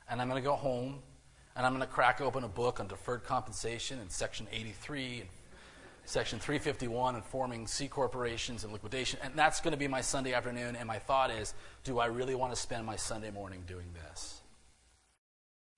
And 0.09 0.21
I'm 0.21 0.29
going 0.29 0.43
to 0.43 0.47
go 0.47 0.55
home 0.55 0.99
and 1.57 1.65
I'm 1.65 1.73
going 1.73 1.87
to 1.87 1.93
crack 1.93 2.21
open 2.21 2.45
a 2.45 2.49
book 2.49 2.81
on 2.81 2.89
deferred 2.89 3.25
compensation 3.25 3.99
in 4.01 4.09
section 4.11 4.47
83 4.53 5.21
and 5.21 5.29
Section 6.05 6.41
351 6.41 7.15
and 7.15 7.25
forming 7.25 7.67
C 7.67 7.89
corporations 7.89 8.65
and 8.65 8.73
liquidation. 8.73 9.21
And 9.23 9.35
that's 9.35 9.61
going 9.61 9.73
to 9.73 9.79
be 9.79 9.89
my 9.89 10.01
Sunday 10.01 10.35
afternoon. 10.35 10.77
And 10.77 10.87
my 10.87 10.99
thought 10.99 11.31
is, 11.31 11.55
do 11.85 11.99
I 11.99 12.07
really 12.07 12.35
want 12.35 12.53
to 12.53 12.61
spend 12.61 12.85
my 12.85 12.97
Sunday 12.97 13.31
morning 13.31 13.63
doing 13.67 13.87
this? 13.95 14.41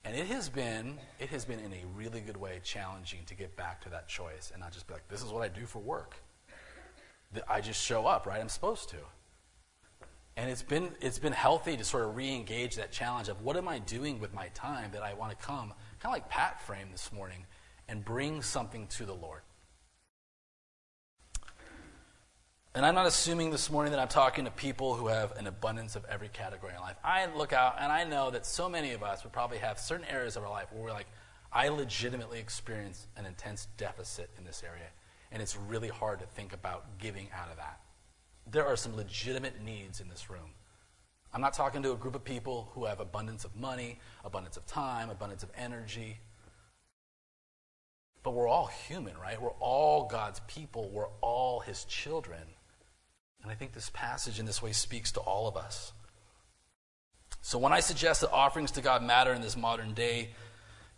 And 0.04 0.16
it 0.16 0.26
has 0.26 0.48
been, 0.48 0.98
it 1.18 1.30
has 1.30 1.44
been 1.44 1.60
in 1.60 1.72
a 1.72 1.84
really 1.94 2.20
good 2.20 2.36
way 2.36 2.60
challenging 2.62 3.20
to 3.26 3.34
get 3.34 3.56
back 3.56 3.82
to 3.82 3.90
that 3.90 4.08
choice 4.08 4.50
and 4.52 4.60
not 4.60 4.72
just 4.72 4.86
be 4.86 4.94
like, 4.94 5.08
this 5.08 5.22
is 5.22 5.30
what 5.30 5.42
I 5.42 5.48
do 5.48 5.64
for 5.66 5.78
work. 5.78 6.16
I 7.48 7.60
just 7.60 7.82
show 7.82 8.06
up, 8.06 8.26
right? 8.26 8.40
I'm 8.40 8.48
supposed 8.48 8.90
to. 8.90 8.98
And 10.36 10.50
it's 10.50 10.62
been, 10.62 10.90
it's 11.00 11.18
been 11.18 11.32
healthy 11.32 11.76
to 11.76 11.84
sort 11.84 12.04
of 12.04 12.16
re 12.16 12.34
engage 12.34 12.76
that 12.76 12.92
challenge 12.92 13.28
of 13.28 13.42
what 13.42 13.56
am 13.56 13.68
I 13.68 13.78
doing 13.78 14.20
with 14.20 14.34
my 14.34 14.48
time 14.48 14.90
that 14.92 15.02
I 15.02 15.14
want 15.14 15.38
to 15.38 15.46
come, 15.46 15.72
kind 16.00 16.06
of 16.06 16.12
like 16.12 16.28
Pat 16.28 16.60
framed 16.60 16.92
this 16.92 17.12
morning, 17.12 17.46
and 17.88 18.04
bring 18.04 18.42
something 18.42 18.86
to 18.88 19.04
the 19.04 19.14
Lord. 19.14 19.42
And 22.76 22.84
I'm 22.84 22.96
not 22.96 23.06
assuming 23.06 23.50
this 23.52 23.70
morning 23.70 23.92
that 23.92 24.00
I'm 24.00 24.08
talking 24.08 24.46
to 24.46 24.50
people 24.50 24.94
who 24.94 25.06
have 25.06 25.38
an 25.38 25.46
abundance 25.46 25.94
of 25.94 26.04
every 26.06 26.26
category 26.26 26.72
in 26.74 26.80
life. 26.80 26.96
I 27.04 27.26
look 27.26 27.52
out 27.52 27.76
and 27.78 27.92
I 27.92 28.02
know 28.02 28.32
that 28.32 28.44
so 28.44 28.68
many 28.68 28.90
of 28.90 29.02
us 29.04 29.22
would 29.22 29.32
probably 29.32 29.58
have 29.58 29.78
certain 29.78 30.06
areas 30.06 30.36
of 30.36 30.42
our 30.42 30.50
life 30.50 30.72
where 30.72 30.82
we're 30.82 30.90
like, 30.90 31.06
I 31.52 31.68
legitimately 31.68 32.40
experience 32.40 33.06
an 33.16 33.26
intense 33.26 33.68
deficit 33.76 34.28
in 34.38 34.44
this 34.44 34.64
area. 34.66 34.88
And 35.30 35.40
it's 35.40 35.56
really 35.56 35.86
hard 35.86 36.18
to 36.18 36.26
think 36.26 36.52
about 36.52 36.98
giving 36.98 37.28
out 37.32 37.48
of 37.48 37.58
that. 37.58 37.78
There 38.50 38.66
are 38.66 38.74
some 38.74 38.96
legitimate 38.96 39.62
needs 39.62 40.00
in 40.00 40.08
this 40.08 40.28
room. 40.28 40.50
I'm 41.32 41.40
not 41.40 41.52
talking 41.52 41.80
to 41.84 41.92
a 41.92 41.96
group 41.96 42.16
of 42.16 42.24
people 42.24 42.72
who 42.74 42.86
have 42.86 42.98
abundance 42.98 43.44
of 43.44 43.54
money, 43.54 44.00
abundance 44.24 44.56
of 44.56 44.66
time, 44.66 45.10
abundance 45.10 45.44
of 45.44 45.50
energy. 45.56 46.18
But 48.24 48.32
we're 48.32 48.48
all 48.48 48.66
human, 48.66 49.16
right? 49.16 49.40
We're 49.40 49.50
all 49.60 50.08
God's 50.08 50.40
people. 50.48 50.90
We're 50.92 51.10
all 51.20 51.60
his 51.60 51.84
children. 51.84 52.42
And 53.44 53.52
I 53.52 53.54
think 53.54 53.72
this 53.72 53.90
passage 53.94 54.40
in 54.40 54.46
this 54.46 54.60
way 54.60 54.72
speaks 54.72 55.12
to 55.12 55.20
all 55.20 55.46
of 55.46 55.56
us. 55.56 55.92
So 57.42 57.58
when 57.58 57.72
I 57.72 57.80
suggest 57.80 58.22
that 58.22 58.32
offerings 58.32 58.72
to 58.72 58.80
God 58.80 59.04
matter 59.04 59.32
in 59.32 59.42
this 59.42 59.56
modern 59.56 59.94
day, 59.94 60.30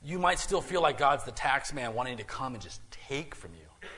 you 0.03 0.19
might 0.19 0.39
still 0.39 0.63
feel 0.63 0.81
like 0.81 0.97
God's 0.97 1.25
the 1.25 1.33
tax 1.33 1.75
man 1.75 1.93
wanting 1.93 2.17
to 2.17 2.25
come 2.25 2.55
and 2.55 2.63
just 2.63 2.81
take 2.91 3.35
from 3.35 3.51
you. 3.53 3.89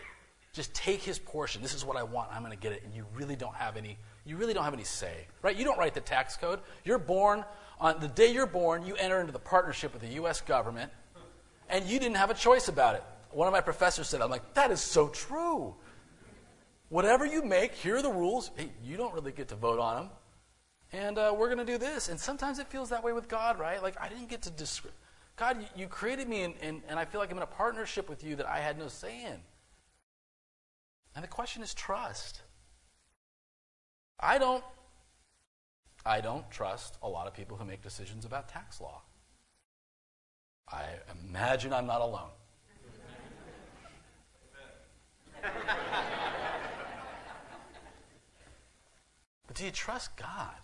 Just 0.55 0.75
take 0.75 1.03
his 1.03 1.19
portion. 1.19 1.63
This 1.63 1.75
is 1.75 1.85
what 1.85 1.97
I 1.97 2.03
want. 2.03 2.31
I'm 2.33 2.43
going 2.43 2.57
to 2.57 2.59
get 2.59 2.73
it. 2.73 2.83
And 2.85 2.95
you 2.95 3.05
really 3.15 3.37
don't 3.37 3.55
have 3.55 3.77
any 3.77 3.99
you 4.25 4.37
really 4.37 4.53
don't 4.53 4.65
have 4.65 4.75
any 4.75 4.85
say. 4.85 5.27
Right? 5.41 5.57
You 5.57 5.65
don't 5.65 5.79
write 5.79 5.95
the 5.95 6.01
tax 6.01 6.37
code. 6.37 6.61
You're 6.85 6.99
born 6.99 7.45
on 7.81 8.01
the 8.01 8.09
day 8.09 8.33
you're 8.33 8.47
born, 8.47 8.85
you 8.85 8.97
enter 8.97 9.21
into 9.21 9.33
the 9.33 9.39
partnership 9.39 9.93
with 9.93 10.03
the 10.03 10.21
US 10.23 10.41
government 10.41 10.91
and 11.69 11.85
you 11.85 11.99
didn't 11.99 12.17
have 12.17 12.31
a 12.31 12.35
choice 12.35 12.69
about 12.69 12.95
it. 12.95 13.05
One 13.31 13.47
of 13.47 13.53
my 13.53 13.61
professors 13.61 14.09
said, 14.09 14.23
I'm 14.23 14.31
like, 14.31 14.55
that 14.55 14.71
is 14.71 14.81
so 14.81 15.09
true. 15.09 15.75
Whatever 16.89 17.27
you 17.27 17.45
make, 17.45 17.75
here 17.75 17.97
are 17.97 18.03
the 18.03 18.11
rules. 18.11 18.51
Hey, 18.57 18.71
you 18.83 18.97
don't 18.97 19.13
really 19.13 19.33
get 19.33 19.49
to 19.49 19.57
vote 19.57 19.79
on 19.79 19.97
them. 19.97 20.11
And 20.93 21.19
uh, 21.19 21.35
we're 21.37 21.55
going 21.55 21.65
to 21.65 21.71
do 21.71 21.77
this. 21.77 22.09
And 22.09 22.19
sometimes 22.19 22.59
it 22.59 22.67
feels 22.69 22.89
that 22.91 23.05
way 23.05 23.13
with 23.13 23.29
God, 23.29 23.59
right? 23.59 23.83
Like, 23.83 24.01
I 24.01 24.09
didn't 24.09 24.29
get 24.29 24.43
to 24.43 24.51
describe. 24.51 24.95
God, 25.37 25.61
you, 25.61 25.67
you, 25.83 25.87
created 25.87 26.29
me, 26.29 26.43
and, 26.43 26.55
and, 26.63 26.83
and 26.89 26.99
I 26.99 27.05
feel 27.05 27.21
like 27.21 27.31
I'm 27.31 27.37
in 27.37 27.43
a 27.43 27.47
partnership 27.47 28.09
with 28.09 28.25
you 28.25 28.35
that 28.37 28.47
I 28.47 28.59
had 28.59 28.79
no 28.79 28.89
say 28.89 29.23
in. 29.25 29.39
And 31.15 31.23
the 31.23 31.29
question 31.29 31.63
is 31.63 31.75
trust. 31.75 32.41
I 34.19 34.39
don't. 34.39 34.65
I 36.07 36.21
don't 36.21 36.51
trust 36.51 36.97
a 37.03 37.09
lot 37.09 37.27
of 37.27 37.35
people 37.35 37.57
who 37.57 37.65
make 37.65 37.83
decisions 37.83 38.25
about 38.25 38.49
tax 38.49 38.81
law. 38.81 39.03
I 40.71 40.87
imagine 41.25 41.73
I'm 41.73 41.87
not 41.87 42.01
alone. 42.01 42.31
but 49.49 49.57
do 49.57 49.65
you 49.65 49.73
trust 49.73 50.17
God? 50.17 50.55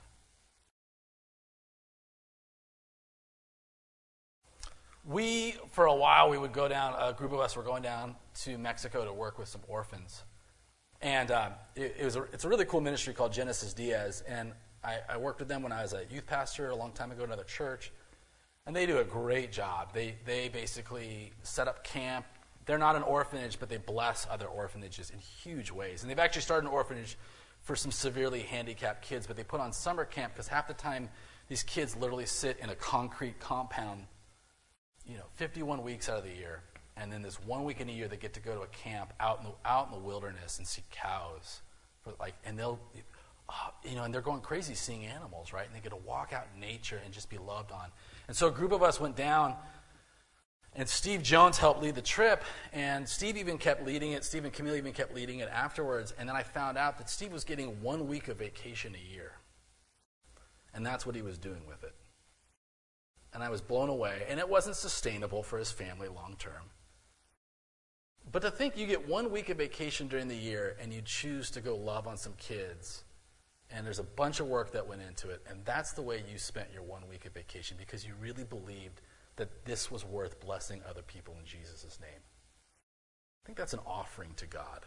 We, 5.07 5.57
for 5.73 5.87
a 5.87 5.94
while, 5.94 6.31
we 6.31 6.38
would 6.38 6.53
go 6.53 6.68
down, 6.68 6.94
a 6.99 7.12
group 7.12 7.33
of 7.33 7.40
us 7.40 7.57
were 7.57 7.62
going 7.62 7.83
down 7.83 8.14
to 8.42 8.57
Mexico 8.57 9.05
to 9.05 9.12
work 9.12 9.38
with 9.38 9.49
some 9.49 9.61
orphans. 9.68 10.23
And 11.03 11.31
uh, 11.31 11.51
it, 11.75 11.97
it, 11.99 12.05
was 12.05 12.16
a, 12.16 12.23
it's 12.25 12.44
a 12.44 12.49
really 12.49 12.64
cool 12.64 12.81
ministry 12.81 13.12
called 13.12 13.33
Genesis 13.33 13.75
Diaz. 13.75 14.23
And 14.27 14.53
I, 14.83 14.99
I 15.09 15.16
worked 15.16 15.40
with 15.40 15.49
them 15.49 15.62
when 15.62 15.73
I 15.73 15.83
was 15.83 15.92
a 15.92 16.05
youth 16.11 16.27
pastor 16.27 16.70
a 16.70 16.77
long 16.77 16.92
time 16.92 17.11
ago 17.11 17.23
at 17.23 17.29
another 17.29 17.44
church. 17.44 17.92
And 18.66 18.75
they 18.75 18.87
do 18.87 18.99
a 18.99 19.05
great 19.05 19.53
job. 19.53 19.92
They, 19.92 20.14
they 20.25 20.49
basically 20.49 21.33
set 21.42 21.68
up 21.68 21.85
camp. 21.85 22.25
They're 22.64 22.79
not 22.79 22.97
an 22.97 23.03
orphanage, 23.03 23.61
but 23.61 23.68
they 23.68 23.77
bless 23.77 24.27
other 24.31 24.47
orphanages 24.47 25.11
in 25.11 25.18
huge 25.18 25.70
ways. 25.70 26.03
And 26.03 26.11
they've 26.11 26.18
actually 26.18 26.42
started 26.42 26.66
an 26.66 26.73
orphanage 26.73 27.18
for 27.64 27.74
some 27.74 27.90
severely 27.90 28.40
handicapped 28.40 29.03
kids, 29.03 29.27
but 29.27 29.37
they 29.37 29.42
put 29.42 29.61
on 29.61 29.72
summer 29.72 30.05
camp 30.05 30.35
because 30.35 30.46
half 30.46 30.68
the 30.68 30.74
time 30.74 31.09
these 31.48 31.62
kids 31.62 31.96
literally 31.96 32.27
sit 32.27 32.59
in 32.61 32.70
a 32.70 32.74
concrete 32.74 33.40
compound, 33.40 34.05
you 35.07 35.16
know, 35.16 35.24
51 35.37 35.83
weeks 35.83 36.09
out 36.09 36.18
of 36.18 36.24
the 36.24 36.31
year. 36.31 36.62
And 36.96 37.11
then 37.11 37.22
there's 37.22 37.42
one 37.42 37.64
week 37.64 37.81
in 37.81 37.88
a 37.88 37.92
year 37.92 38.07
they 38.07 38.16
get 38.16 38.35
to 38.35 38.40
go 38.40 38.55
to 38.55 38.61
a 38.61 38.66
camp 38.68 39.12
out 39.18 39.38
in 39.38 39.46
the, 39.46 39.53
out 39.64 39.87
in 39.87 39.92
the 39.92 40.07
wilderness 40.07 40.59
and 40.59 40.66
see 40.66 40.83
cows. 40.90 41.62
For 42.03 42.12
like, 42.20 42.35
and 42.44 42.59
they'll, 42.59 42.79
you 43.83 43.96
know, 43.96 44.05
and 44.05 44.14
they're 44.14 44.20
going 44.20 44.42
crazy 44.42 44.74
seeing 44.74 45.07
animals, 45.07 45.53
right? 45.53 45.66
And 45.66 45.74
they 45.74 45.81
get 45.81 45.90
to 45.90 45.96
walk 45.96 46.33
out 46.33 46.46
in 46.55 46.61
nature 46.61 47.00
and 47.05 47.12
just 47.12 47.31
be 47.31 47.38
loved 47.38 47.72
on. 47.72 47.87
And 48.29 48.37
so 48.37 48.48
a 48.48 48.53
group 48.53 48.72
of 48.72 48.83
us 48.83 49.00
went 49.00 49.16
down, 49.16 49.57
and 50.76 50.88
Steve 50.88 51.22
Jones 51.22 51.58
helped 51.58 51.82
lead 51.82 51.94
the 51.94 52.02
trip, 52.02 52.42
and 52.72 53.08
Steve 53.08 53.37
even 53.37 53.58
kept 53.58 53.87
leading 53.87 54.12
it. 54.12 54.24
Steve 54.24 54.44
and 54.44 54.52
Camille 54.52 54.74
even 54.74 54.92
kept 54.92 55.14
leading 55.14 55.38
it 55.38 55.48
afterwards. 55.48 56.12
And 56.18 56.28
then 56.28 56.34
I 56.34 56.42
found 56.42 56.76
out 56.76 56.98
that 56.98 57.08
Steve 57.08 57.32
was 57.32 57.44
getting 57.44 57.80
one 57.80 58.08
week 58.08 58.28
of 58.28 58.38
vacation 58.38 58.94
a 58.94 59.14
year. 59.14 59.32
And 60.74 60.84
that's 60.84 61.06
what 61.06 61.14
he 61.14 61.22
was 61.22 61.38
doing 61.38 61.62
with 61.68 61.84
it. 61.84 61.94
And 63.32 63.42
I 63.42 63.50
was 63.50 63.60
blown 63.60 63.88
away. 63.88 64.24
And 64.28 64.40
it 64.40 64.48
wasn't 64.48 64.74
sustainable 64.74 65.44
for 65.44 65.58
his 65.58 65.70
family 65.70 66.08
long 66.08 66.34
term. 66.38 66.70
But 68.32 68.42
to 68.42 68.50
think 68.50 68.76
you 68.76 68.87
get 68.87 69.08
one 69.08 69.30
week 69.30 69.50
of 69.50 69.58
vacation 69.58 70.08
during 70.08 70.26
the 70.26 70.37
year 70.37 70.76
and 70.80 70.92
you 70.92 71.02
choose 71.02 71.50
to 71.52 71.60
go 71.60 71.76
love 71.76 72.08
on 72.08 72.16
some 72.16 72.32
kids 72.37 73.04
and 73.70 73.84
there's 73.84 73.98
a 73.98 74.04
bunch 74.04 74.40
of 74.40 74.46
work 74.46 74.72
that 74.72 74.87
went 74.87 75.02
into 75.02 75.30
it, 75.30 75.42
and 75.48 75.64
that's 75.64 75.92
the 75.92 76.02
way 76.02 76.22
you 76.30 76.38
spent 76.38 76.68
your 76.72 76.82
one 76.82 77.02
week 77.08 77.26
of 77.26 77.32
vacation 77.32 77.76
because 77.78 78.06
you 78.06 78.12
really 78.20 78.44
believed 78.44 79.00
that 79.37 79.64
this 79.64 79.90
was 79.90 80.05
worth 80.05 80.40
blessing 80.40 80.83
other 80.88 81.03
people 81.03 81.37
in 81.38 81.47
Jesus' 81.47 81.99
name. 82.01 82.11
I 82.11 83.47
think 83.47 83.59
that's 83.59 83.75
an 83.75 83.81
offering 83.87 84.31
to 84.37 84.47
God. 84.47 84.87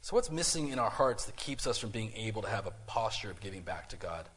So, 0.00 0.16
what's 0.16 0.30
missing 0.30 0.68
in 0.68 0.78
our 0.78 0.90
hearts 0.90 1.24
that 1.26 1.36
keeps 1.36 1.66
us 1.66 1.78
from 1.78 1.90
being 1.90 2.12
able 2.14 2.42
to 2.42 2.48
have 2.48 2.66
a 2.66 2.72
posture 2.86 3.30
of 3.30 3.40
giving 3.40 3.62
back 3.62 3.88
to 3.90 3.96
God? 3.96 4.28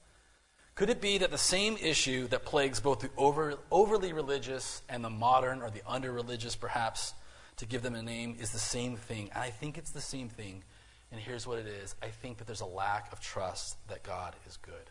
Could 0.75 0.89
it 0.89 1.01
be 1.01 1.17
that 1.19 1.31
the 1.31 1.37
same 1.37 1.77
issue 1.77 2.27
that 2.29 2.45
plagues 2.45 2.79
both 2.79 2.99
the 2.99 3.09
over, 3.17 3.55
overly 3.69 4.13
religious 4.13 4.81
and 4.89 5.03
the 5.03 5.09
modern 5.09 5.61
or 5.61 5.69
the 5.69 5.81
under 5.85 6.11
religious, 6.11 6.55
perhaps, 6.55 7.13
to 7.57 7.65
give 7.65 7.83
them 7.83 7.95
a 7.95 8.01
name, 8.01 8.37
is 8.39 8.51
the 8.51 8.59
same 8.59 8.95
thing? 8.95 9.29
And 9.33 9.43
I 9.43 9.49
think 9.49 9.77
it's 9.77 9.91
the 9.91 10.01
same 10.01 10.29
thing 10.29 10.63
and 11.11 11.19
here's 11.19 11.45
what 11.45 11.59
it 11.59 11.67
is 11.67 11.95
I 12.01 12.07
think 12.07 12.37
that 12.37 12.47
there's 12.47 12.61
a 12.61 12.65
lack 12.65 13.11
of 13.11 13.19
trust 13.19 13.77
that 13.89 14.03
God 14.03 14.35
is 14.47 14.57
good. 14.57 14.89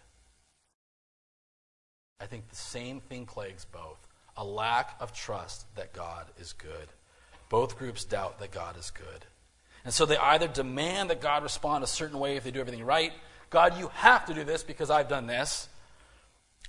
I 2.21 2.27
think 2.27 2.49
the 2.49 2.57
same 2.57 3.01
thing 3.01 3.27
plagues 3.27 3.65
both 3.65 3.99
a 4.37 4.45
lack 4.45 4.97
of 5.01 5.13
trust 5.13 5.67
that 5.75 5.93
God 5.93 6.27
is 6.39 6.53
good. 6.55 6.89
Both 7.49 7.79
groups 7.79 8.05
doubt 8.05 8.39
that 8.39 8.51
God 8.53 8.79
is 8.79 8.91
good. 8.91 9.27
And 9.85 9.93
so 9.93 10.07
they 10.07 10.17
either 10.17 10.49
demand 10.49 11.11
that 11.11 11.21
God 11.21 11.43
respond 11.43 11.85
a 11.85 11.87
certain 11.87 12.19
way 12.19 12.37
if 12.37 12.45
they 12.45 12.51
do 12.51 12.61
everything 12.61 12.85
right. 12.85 13.13
God, 13.51 13.79
you 13.79 13.89
have 13.95 14.25
to 14.27 14.35
do 14.35 14.45
this 14.45 14.63
because 14.63 14.89
I've 14.89 15.09
done 15.09 15.27
this. 15.27 15.69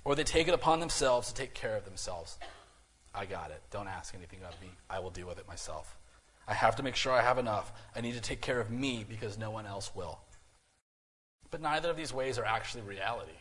Or 0.04 0.14
they 0.14 0.24
take 0.24 0.48
it 0.48 0.54
upon 0.54 0.80
themselves 0.80 1.28
to 1.28 1.34
take 1.34 1.54
care 1.54 1.76
of 1.76 1.84
themselves. 1.84 2.38
I 3.14 3.26
got 3.26 3.50
it. 3.50 3.62
Don't 3.70 3.88
ask 3.88 4.14
anything 4.14 4.40
of 4.42 4.60
me. 4.60 4.68
I 4.90 4.98
will 4.98 5.10
deal 5.10 5.28
with 5.28 5.38
it 5.38 5.46
myself. 5.46 5.96
I 6.48 6.54
have 6.54 6.76
to 6.76 6.82
make 6.82 6.96
sure 6.96 7.12
I 7.12 7.22
have 7.22 7.38
enough. 7.38 7.72
I 7.94 8.00
need 8.00 8.14
to 8.14 8.20
take 8.20 8.40
care 8.40 8.60
of 8.60 8.70
me 8.70 9.06
because 9.08 9.38
no 9.38 9.50
one 9.50 9.64
else 9.66 9.94
will. 9.94 10.18
But 11.50 11.60
neither 11.60 11.90
of 11.90 11.96
these 11.96 12.12
ways 12.12 12.38
are 12.38 12.44
actually 12.44 12.82
reality. 12.82 13.32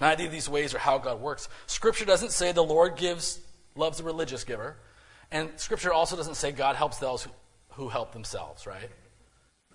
Neither 0.00 0.26
of 0.26 0.32
these 0.32 0.48
ways 0.48 0.74
are 0.74 0.78
how 0.78 0.98
God 0.98 1.20
works. 1.20 1.48
Scripture 1.66 2.04
doesn't 2.04 2.32
say 2.32 2.52
the 2.52 2.62
Lord 2.62 2.96
gives, 2.96 3.40
loves 3.74 3.98
the 3.98 4.04
religious 4.04 4.44
giver. 4.44 4.76
And 5.30 5.50
Scripture 5.56 5.92
also 5.92 6.16
doesn't 6.16 6.36
say 6.36 6.52
God 6.52 6.76
helps 6.76 6.98
those 6.98 7.24
who, 7.24 7.30
who 7.70 7.88
help 7.88 8.12
themselves, 8.12 8.66
right? 8.66 8.90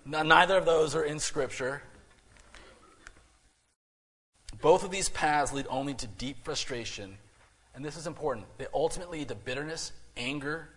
Neither 0.04 0.56
of 0.56 0.64
those 0.64 0.94
are 0.94 1.04
in 1.04 1.18
Scripture. 1.18 1.82
Both 4.60 4.84
of 4.84 4.90
these 4.90 5.08
paths 5.08 5.52
lead 5.52 5.66
only 5.68 5.94
to 5.94 6.06
deep 6.06 6.44
frustration. 6.44 7.16
And 7.74 7.84
this 7.84 7.96
is 7.96 8.06
important. 8.06 8.46
They 8.58 8.66
ultimately 8.74 9.20
lead 9.20 9.28
to 9.28 9.34
bitterness, 9.34 9.92
anger, 10.16 10.68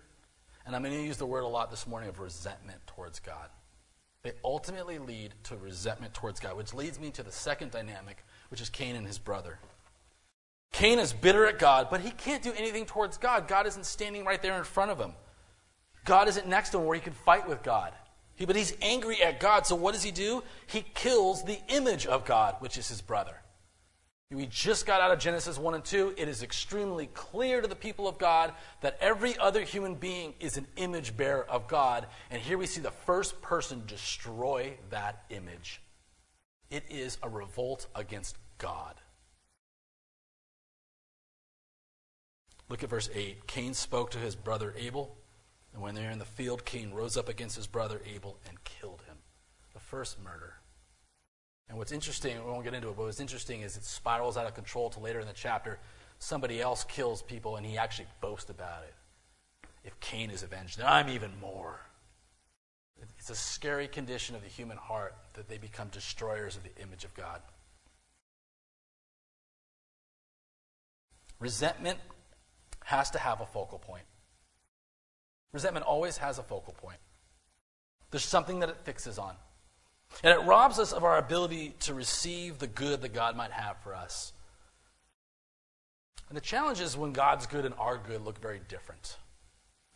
and 0.65 0.75
I'm 0.75 0.83
going 0.83 0.95
to 0.95 1.03
use 1.03 1.17
the 1.17 1.25
word 1.25 1.41
a 1.41 1.47
lot 1.47 1.69
this 1.69 1.85
morning 1.85 2.09
of 2.09 2.19
resentment 2.19 2.79
towards 2.87 3.19
God. 3.19 3.49
They 4.21 4.31
ultimately 4.45 4.99
lead 4.99 5.33
to 5.45 5.57
resentment 5.57 6.13
towards 6.13 6.39
God, 6.39 6.55
which 6.55 6.73
leads 6.73 6.99
me 6.99 7.11
to 7.11 7.23
the 7.23 7.31
second 7.31 7.71
dynamic, 7.71 8.23
which 8.53 8.61
is 8.61 8.69
Cain 8.69 8.95
and 8.95 9.07
his 9.07 9.17
brother. 9.17 9.57
Cain 10.73 10.99
is 10.99 11.11
bitter 11.11 11.47
at 11.47 11.57
God, 11.57 11.87
but 11.89 12.01
he 12.01 12.11
can't 12.11 12.43
do 12.43 12.53
anything 12.55 12.85
towards 12.85 13.17
God. 13.17 13.47
God 13.47 13.65
isn't 13.65 13.87
standing 13.87 14.25
right 14.25 14.39
there 14.43 14.55
in 14.59 14.63
front 14.63 14.91
of 14.91 14.99
him. 14.99 15.13
God 16.05 16.27
isn't 16.27 16.47
next 16.47 16.69
to 16.69 16.77
him 16.77 16.85
where 16.85 16.93
he 16.93 17.01
can 17.01 17.13
fight 17.13 17.49
with 17.49 17.63
God. 17.63 17.93
He, 18.35 18.45
but 18.45 18.55
he's 18.55 18.77
angry 18.79 19.23
at 19.23 19.39
God, 19.39 19.65
so 19.65 19.75
what 19.75 19.95
does 19.95 20.03
he 20.03 20.11
do? 20.11 20.43
He 20.67 20.85
kills 20.93 21.43
the 21.43 21.57
image 21.67 22.05
of 22.05 22.25
God, 22.25 22.57
which 22.59 22.77
is 22.77 22.87
his 22.89 23.01
brother. 23.01 23.41
We 24.29 24.45
just 24.45 24.85
got 24.85 25.01
out 25.01 25.09
of 25.09 25.17
Genesis 25.17 25.57
1 25.57 25.73
and 25.73 25.83
2. 25.83 26.13
It 26.15 26.27
is 26.27 26.43
extremely 26.43 27.07
clear 27.07 27.59
to 27.59 27.67
the 27.67 27.75
people 27.75 28.07
of 28.07 28.19
God 28.19 28.53
that 28.81 28.99
every 29.01 29.35
other 29.39 29.63
human 29.63 29.95
being 29.95 30.35
is 30.39 30.57
an 30.57 30.67
image 30.75 31.17
bearer 31.17 31.45
of 31.49 31.67
God. 31.67 32.05
And 32.29 32.39
here 32.39 32.59
we 32.59 32.67
see 32.67 32.81
the 32.81 32.91
first 32.91 33.41
person 33.41 33.81
destroy 33.87 34.77
that 34.91 35.23
image. 35.31 35.81
It 36.73 36.85
is 36.89 37.19
a 37.21 37.29
revolt 37.29 37.85
against 37.93 38.35
God. 38.57 38.95
Look 42.69 42.83
at 42.83 42.89
verse 42.89 43.09
8. 43.13 43.45
Cain 43.47 43.73
spoke 43.73 44.11
to 44.11 44.17
his 44.17 44.35
brother 44.35 44.73
Abel, 44.77 45.15
and 45.73 45.81
when 45.81 45.95
they 45.95 46.03
were 46.03 46.11
in 46.11 46.19
the 46.19 46.25
field, 46.25 46.65
Cain 46.65 46.91
rose 46.91 47.17
up 47.17 47.29
against 47.29 47.55
his 47.55 47.67
brother 47.67 48.01
Abel 48.05 48.39
and 48.47 48.63
killed 48.63 49.03
him. 49.07 49.17
The 49.73 49.79
first 49.79 50.21
murder. 50.23 50.55
And 51.69 51.77
what's 51.77 51.91
interesting, 51.91 52.37
we 52.43 52.51
won't 52.51 52.63
get 52.63 52.73
into 52.73 52.89
it, 52.89 52.95
but 52.97 53.05
what's 53.05 53.19
interesting 53.19 53.61
is 53.61 53.77
it 53.77 53.83
spirals 53.83 54.37
out 54.37 54.45
of 54.45 54.53
control 54.53 54.89
to 54.91 54.99
later 54.99 55.19
in 55.19 55.27
the 55.27 55.33
chapter. 55.33 55.79
Somebody 56.19 56.61
else 56.61 56.83
kills 56.83 57.21
people 57.21 57.55
and 57.55 57.65
he 57.65 57.77
actually 57.77 58.07
boasts 58.21 58.49
about 58.49 58.83
it. 58.83 58.93
If 59.83 59.99
Cain 59.99 60.29
is 60.29 60.43
avenged, 60.43 60.77
then 60.77 60.85
I'm 60.87 61.09
even 61.09 61.31
more. 61.41 61.79
It's 63.17 63.29
a 63.29 63.35
scary 63.35 63.87
condition 63.87 64.35
of 64.35 64.41
the 64.41 64.47
human 64.47 64.77
heart 64.77 65.15
that 65.33 65.49
they 65.49 65.57
become 65.57 65.89
destroyers 65.89 66.55
of 66.55 66.63
the 66.63 66.81
image 66.81 67.03
of 67.03 67.13
God. 67.13 67.41
Resentment 71.43 71.99
has 72.85 73.09
to 73.09 73.19
have 73.19 73.41
a 73.41 73.45
focal 73.45 73.77
point. 73.77 74.05
Resentment 75.51 75.85
always 75.85 76.15
has 76.15 76.39
a 76.39 76.43
focal 76.43 76.71
point. 76.71 76.99
There's 78.11 78.23
something 78.23 78.61
that 78.61 78.69
it 78.69 78.77
fixes 78.85 79.19
on. 79.19 79.35
And 80.23 80.31
it 80.31 80.45
robs 80.45 80.79
us 80.79 80.93
of 80.93 81.03
our 81.03 81.17
ability 81.17 81.75
to 81.81 81.93
receive 81.93 82.59
the 82.59 82.67
good 82.67 83.01
that 83.01 83.13
God 83.13 83.35
might 83.35 83.51
have 83.51 83.75
for 83.83 83.93
us. 83.93 84.31
And 86.29 86.37
the 86.37 86.41
challenge 86.41 86.79
is 86.79 86.95
when 86.95 87.11
God's 87.11 87.45
good 87.45 87.65
and 87.65 87.75
our 87.77 87.97
good 87.97 88.23
look 88.23 88.39
very 88.41 88.61
different, 88.69 89.17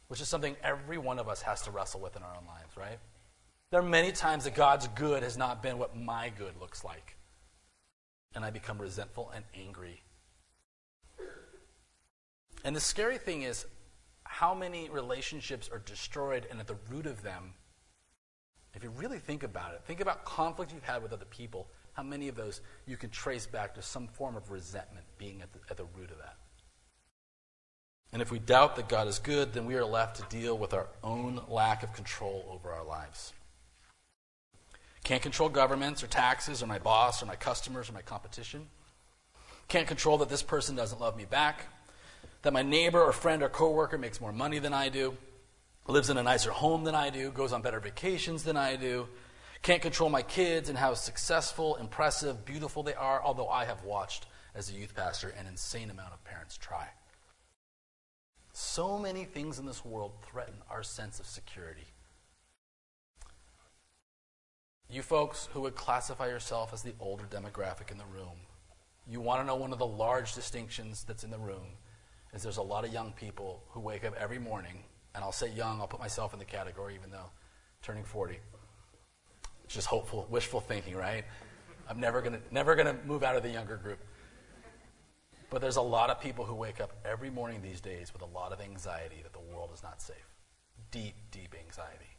which 0.10 0.19
is 0.19 0.27
something 0.27 0.57
every 0.62 0.97
one 0.97 1.17
of 1.17 1.29
us 1.29 1.43
has 1.43 1.62
to 1.62 1.71
wrestle 1.71 2.01
with 2.01 2.17
in 2.17 2.23
our 2.23 2.36
own 2.36 2.45
lives, 2.45 2.75
right? 2.75 2.99
There 3.71 3.79
are 3.79 3.88
many 3.88 4.12
times 4.12 4.43
that 4.43 4.53
God's 4.53 4.89
good 4.89 5.23
has 5.23 5.38
not 5.38 5.63
been 5.63 5.77
what 5.77 5.95
my 5.95 6.29
good 6.38 6.60
looks 6.60 6.83
like. 6.83 7.15
And 8.36 8.43
I 8.43 8.49
become 8.49 8.79
resentful 8.79 9.31
and 9.33 9.45
angry. 9.55 10.01
And 12.67 12.75
the 12.75 12.82
scary 12.82 13.17
thing 13.17 13.43
is 13.43 13.65
how 14.25 14.53
many 14.53 14.89
relationships 14.89 15.69
are 15.71 15.80
destroyed, 15.80 16.45
and 16.51 16.60
at 16.60 16.67
the 16.67 16.75
root 16.89 17.06
of 17.06 17.23
them, 17.23 17.53
if 18.73 18.84
you 18.84 18.89
really 18.89 19.19
think 19.19 19.43
about 19.43 19.73
it, 19.73 19.84
think 19.86 20.01
about 20.01 20.25
conflict 20.25 20.73
you've 20.73 20.84
had 20.84 21.01
with 21.01 21.13
other 21.13 21.23
people, 21.23 21.69
how 21.93 22.03
many 22.03 22.27
of 22.27 22.36
those 22.36 22.60
you 22.86 22.97
can 22.97 23.10
trace 23.10 23.45
back 23.45 23.73
to 23.75 23.82
some 23.82 24.10
form 24.10 24.36
of 24.36 24.51
resentment 24.51 25.06
being 25.17 25.41
at 25.41 25.53
the, 25.53 25.60
at 25.69 25.77
the 25.77 25.86
root 25.97 26.12
of 26.12 26.17
that. 26.17 26.36
And 28.12 28.21
if 28.21 28.34
we 28.34 28.38
doubt 28.38 28.75
that 28.75 28.89
God 28.89 29.08
is 29.08 29.19
good, 29.19 29.53
then 29.53 29.65
we 29.65 29.75
are 29.75 29.86
left 29.86 30.17
to 30.17 30.38
deal 30.38 30.58
with 30.58 30.73
our 30.73 30.89
own 31.06 31.39
lack 31.47 31.84
of 31.84 31.93
control 31.93 32.49
over 32.51 32.73
our 32.73 32.84
lives. 32.84 33.32
Can't 35.06 35.21
control 35.21 35.47
governments 35.47 36.03
or 36.03 36.08
taxes 36.08 36.62
or 36.62 36.67
my 36.67 36.80
boss 36.80 37.23
or 37.23 37.27
my 37.27 37.38
customers 37.38 37.89
or 37.89 37.93
my 37.93 38.01
competition. 38.01 38.67
Can't 39.69 39.88
control 39.88 40.17
that 40.17 40.27
this 40.27 40.43
person 40.43 40.75
doesn't 40.75 40.99
love 40.99 41.15
me 41.15 41.23
back, 41.23 41.67
that 42.47 42.53
my 42.53 42.63
neighbor 42.63 43.03
or 43.03 43.12
friend 43.12 43.43
or 43.43 43.49
coworker 43.49 43.97
makes 43.97 44.21
more 44.21 44.31
money 44.31 44.57
than 44.57 44.73
I 44.73 44.88
do, 44.88 45.17
lives 45.86 46.10
in 46.10 46.15
a 46.15 46.23
nicer 46.23 46.49
home 46.49 46.86
than 46.86 46.95
I 46.95 47.10
do, 47.10 47.29
goes 47.29 47.51
on 47.51 47.62
better 47.62 47.81
vacations 47.81 48.43
than 48.43 48.55
I 48.55 48.77
do, 48.77 49.10
can't 49.62 49.81
control 49.81 50.10
my 50.10 50.21
kids 50.21 50.69
and 50.69 50.77
how 50.77 50.93
successful, 50.93 51.75
impressive, 51.75 52.45
beautiful 52.45 52.83
they 52.83 52.93
are, 52.93 53.21
although 53.21 53.49
I 53.49 53.65
have 53.65 53.83
watched 53.83 54.27
as 54.55 54.69
a 54.69 54.73
youth 54.73 54.95
pastor 54.95 55.27
an 55.38 55.45
insane 55.45 55.89
amount 55.89 56.13
of 56.13 56.23
parents 56.23 56.55
try. 56.55 56.88
So 58.53 58.97
many 58.97 59.25
things 59.25 59.60
in 59.60 59.65
this 59.65 59.83
world 59.83 60.13
threaten 60.31 60.55
our 60.69 60.83
sense 60.83 61.19
of 61.19 61.25
security. 61.25 61.88
You 64.89 65.01
folks 65.01 65.49
who 65.51 65.60
would 65.60 65.75
classify 65.75 66.27
yourself 66.27 66.73
as 66.73 66.81
the 66.81 66.93
older 67.01 67.25
demographic 67.25 67.91
in 67.91 67.97
the 67.97 68.05
room, 68.05 68.38
you 69.05 69.19
want 69.19 69.41
to 69.41 69.45
know 69.45 69.57
one 69.57 69.73
of 69.73 69.79
the 69.79 69.86
large 69.86 70.33
distinctions 70.33 71.03
that's 71.03 71.25
in 71.25 71.31
the 71.31 71.38
room 71.38 71.75
is 72.38 72.43
there's 72.43 72.58
a 72.58 72.62
lot 72.62 72.86
of 72.86 72.93
young 72.93 73.12
people 73.13 73.63
who 73.69 73.80
wake 73.80 74.06
up 74.06 74.13
every 74.15 74.39
morning, 74.39 74.84
and 75.13 75.23
I'll 75.23 75.32
say 75.32 75.52
young, 75.52 75.82
I'll 75.82 75.88
put 75.88 76.00
myself 76.00 76.34
in 76.34 76.39
the 76.39 76.45
category 76.45 76.95
even 76.95 77.12
though 77.12 77.30
turning 77.82 78.04
40. 78.04 78.39
It's 79.65 79.73
just 79.73 79.88
hopeful, 79.88 80.28
wishful 80.30 80.62
thinking, 80.62 80.95
right? 80.95 81.26
I'm 81.89 82.00
never 82.00 82.21
gonna 82.21 82.39
never 82.52 82.76
gonna 82.76 82.95
move 83.06 83.23
out 83.23 83.36
of 83.36 83.43
the 83.43 83.50
younger 83.50 83.78
group. 83.78 84.00
But 85.50 85.62
there's 85.62 85.78
a 85.78 85.82
lot 85.82 86.10
of 86.10 86.19
people 86.19 86.45
who 86.45 86.56
wake 86.56 86.80
up 86.82 86.93
every 87.06 87.30
morning 87.30 87.62
these 87.62 87.82
days 87.82 88.13
with 88.13 88.21
a 88.21 88.26
lot 88.26 88.52
of 88.52 88.62
anxiety 88.62 89.21
that 89.23 89.34
the 89.34 89.39
world 89.39 89.71
is 89.73 89.82
not 89.84 90.02
safe. 90.02 90.28
Deep, 90.91 91.15
deep 91.32 91.56
anxiety 91.60 92.17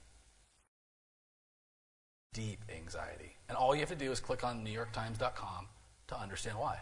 deep 2.38 2.61
anxiety. 2.76 3.37
And 3.48 3.57
all 3.57 3.74
you 3.74 3.81
have 3.81 3.88
to 3.88 3.96
do 3.96 4.12
is 4.12 4.20
click 4.20 4.44
on 4.44 4.64
NewYorkTimes.com 4.64 5.66
to 6.09 6.20
understand 6.20 6.57
why. 6.57 6.78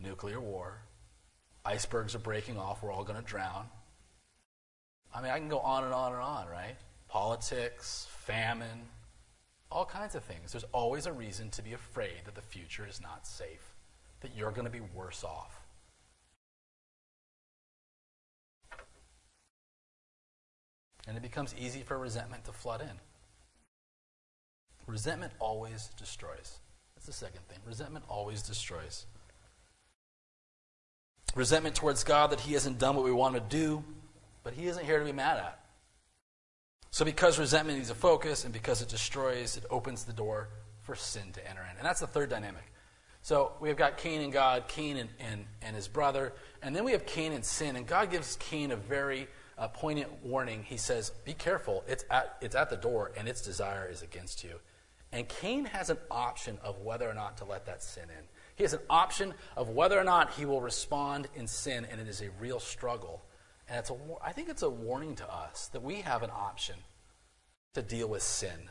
Nuclear 0.00 0.40
war, 0.40 0.82
icebergs 1.66 2.14
are 2.14 2.20
breaking 2.20 2.56
off, 2.58 2.82
we're 2.82 2.92
all 2.92 3.04
going 3.04 3.20
to 3.20 3.24
drown. 3.24 3.66
I 5.14 5.20
mean, 5.20 5.30
I 5.30 5.38
can 5.38 5.48
go 5.48 5.58
on 5.58 5.84
and 5.84 5.92
on 5.92 6.12
and 6.12 6.22
on, 6.22 6.48
right? 6.48 6.76
Politics, 7.08 8.06
famine, 8.10 8.88
all 9.70 9.84
kinds 9.84 10.14
of 10.14 10.22
things. 10.24 10.52
There's 10.52 10.64
always 10.72 11.06
a 11.06 11.12
reason 11.12 11.50
to 11.50 11.62
be 11.62 11.72
afraid 11.72 12.24
that 12.24 12.34
the 12.34 12.42
future 12.42 12.86
is 12.88 13.00
not 13.00 13.26
safe, 13.26 13.74
that 14.20 14.30
you're 14.36 14.52
going 14.52 14.66
to 14.66 14.70
be 14.70 14.82
worse 14.94 15.24
off. 15.24 15.60
And 21.08 21.16
it 21.16 21.22
becomes 21.22 21.54
easy 21.58 21.82
for 21.82 21.98
resentment 21.98 22.44
to 22.44 22.52
flood 22.52 22.80
in. 22.80 23.00
Resentment 24.86 25.32
always 25.38 25.90
destroys. 25.96 26.58
That's 26.94 27.06
the 27.06 27.12
second 27.12 27.46
thing. 27.48 27.58
Resentment 27.64 28.04
always 28.08 28.42
destroys. 28.42 29.06
Resentment 31.36 31.74
towards 31.74 32.02
God 32.02 32.30
that 32.30 32.40
He 32.40 32.54
hasn't 32.54 32.78
done 32.78 32.96
what 32.96 33.04
we 33.04 33.12
want 33.12 33.34
to 33.34 33.40
do, 33.40 33.84
but 34.42 34.54
He 34.54 34.66
isn't 34.66 34.84
here 34.84 34.98
to 34.98 35.04
be 35.04 35.12
mad 35.12 35.36
at. 35.36 35.60
So, 36.90 37.04
because 37.04 37.38
resentment 37.38 37.76
needs 37.76 37.90
a 37.90 37.94
focus 37.94 38.44
and 38.44 38.52
because 38.54 38.80
it 38.80 38.88
destroys, 38.88 39.58
it 39.58 39.64
opens 39.70 40.04
the 40.04 40.14
door 40.14 40.48
for 40.80 40.94
sin 40.94 41.32
to 41.34 41.48
enter 41.48 41.60
in. 41.60 41.76
And 41.76 41.86
that's 41.86 42.00
the 42.00 42.06
third 42.06 42.30
dynamic. 42.30 42.64
So, 43.20 43.52
we've 43.60 43.76
got 43.76 43.98
Cain 43.98 44.22
and 44.22 44.32
God, 44.32 44.66
Cain 44.66 44.96
and, 44.96 45.10
and, 45.20 45.44
and 45.60 45.76
his 45.76 45.88
brother, 45.88 46.32
and 46.62 46.74
then 46.74 46.84
we 46.84 46.92
have 46.92 47.04
Cain 47.04 47.32
and 47.32 47.44
sin. 47.44 47.76
And 47.76 47.86
God 47.86 48.10
gives 48.10 48.36
Cain 48.36 48.70
a 48.70 48.76
very 48.76 49.28
uh, 49.58 49.68
poignant 49.68 50.24
warning. 50.24 50.64
He 50.64 50.78
says, 50.78 51.10
Be 51.26 51.34
careful, 51.34 51.84
it's 51.86 52.06
at, 52.10 52.38
it's 52.40 52.54
at 52.54 52.70
the 52.70 52.76
door, 52.76 53.12
and 53.14 53.28
its 53.28 53.42
desire 53.42 53.86
is 53.86 54.00
against 54.00 54.42
you. 54.42 54.58
And 55.12 55.28
Cain 55.28 55.66
has 55.66 55.90
an 55.90 55.98
option 56.10 56.58
of 56.62 56.80
whether 56.80 57.08
or 57.08 57.14
not 57.14 57.36
to 57.38 57.44
let 57.44 57.66
that 57.66 57.82
sin 57.82 58.04
in. 58.04 58.24
He 58.56 58.64
has 58.64 58.72
an 58.72 58.80
option 58.90 59.34
of 59.56 59.68
whether 59.68 59.98
or 59.98 60.04
not 60.04 60.32
he 60.32 60.46
will 60.46 60.60
respond 60.60 61.28
in 61.34 61.46
sin, 61.46 61.86
and 61.90 62.00
it 62.00 62.08
is 62.08 62.22
a 62.22 62.30
real 62.40 62.58
struggle. 62.58 63.22
And 63.68 63.78
it's 63.78 63.90
a, 63.90 63.96
I 64.24 64.32
think 64.32 64.48
it's 64.48 64.62
a 64.62 64.70
warning 64.70 65.14
to 65.16 65.32
us 65.32 65.68
that 65.68 65.82
we 65.82 65.96
have 65.96 66.22
an 66.22 66.30
option 66.30 66.76
to 67.74 67.82
deal 67.82 68.08
with 68.08 68.22
sin. 68.22 68.70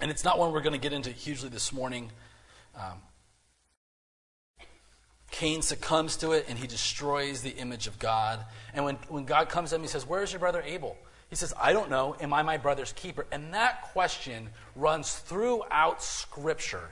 And 0.00 0.10
it's 0.10 0.24
not 0.24 0.38
one 0.38 0.52
we're 0.52 0.60
going 0.60 0.74
to 0.74 0.78
get 0.78 0.92
into 0.92 1.10
hugely 1.10 1.48
this 1.48 1.72
morning. 1.72 2.12
Um, 2.76 3.00
Cain 5.30 5.62
succumbs 5.62 6.16
to 6.18 6.32
it 6.32 6.46
and 6.48 6.58
he 6.58 6.66
destroys 6.66 7.42
the 7.42 7.50
image 7.50 7.86
of 7.86 7.98
God. 7.98 8.44
And 8.74 8.84
when, 8.84 8.96
when 9.08 9.24
God 9.24 9.48
comes 9.48 9.70
to 9.70 9.76
him, 9.76 9.82
he 9.82 9.88
says, 9.88 10.06
Where 10.06 10.22
is 10.22 10.32
your 10.32 10.40
brother 10.40 10.62
Abel? 10.64 10.96
He 11.30 11.36
says, 11.36 11.52
I 11.60 11.72
don't 11.72 11.90
know. 11.90 12.16
Am 12.20 12.32
I 12.32 12.42
my 12.42 12.56
brother's 12.56 12.92
keeper? 12.92 13.26
And 13.30 13.52
that 13.54 13.82
question 13.92 14.50
runs 14.74 15.14
throughout 15.14 16.02
Scripture. 16.02 16.90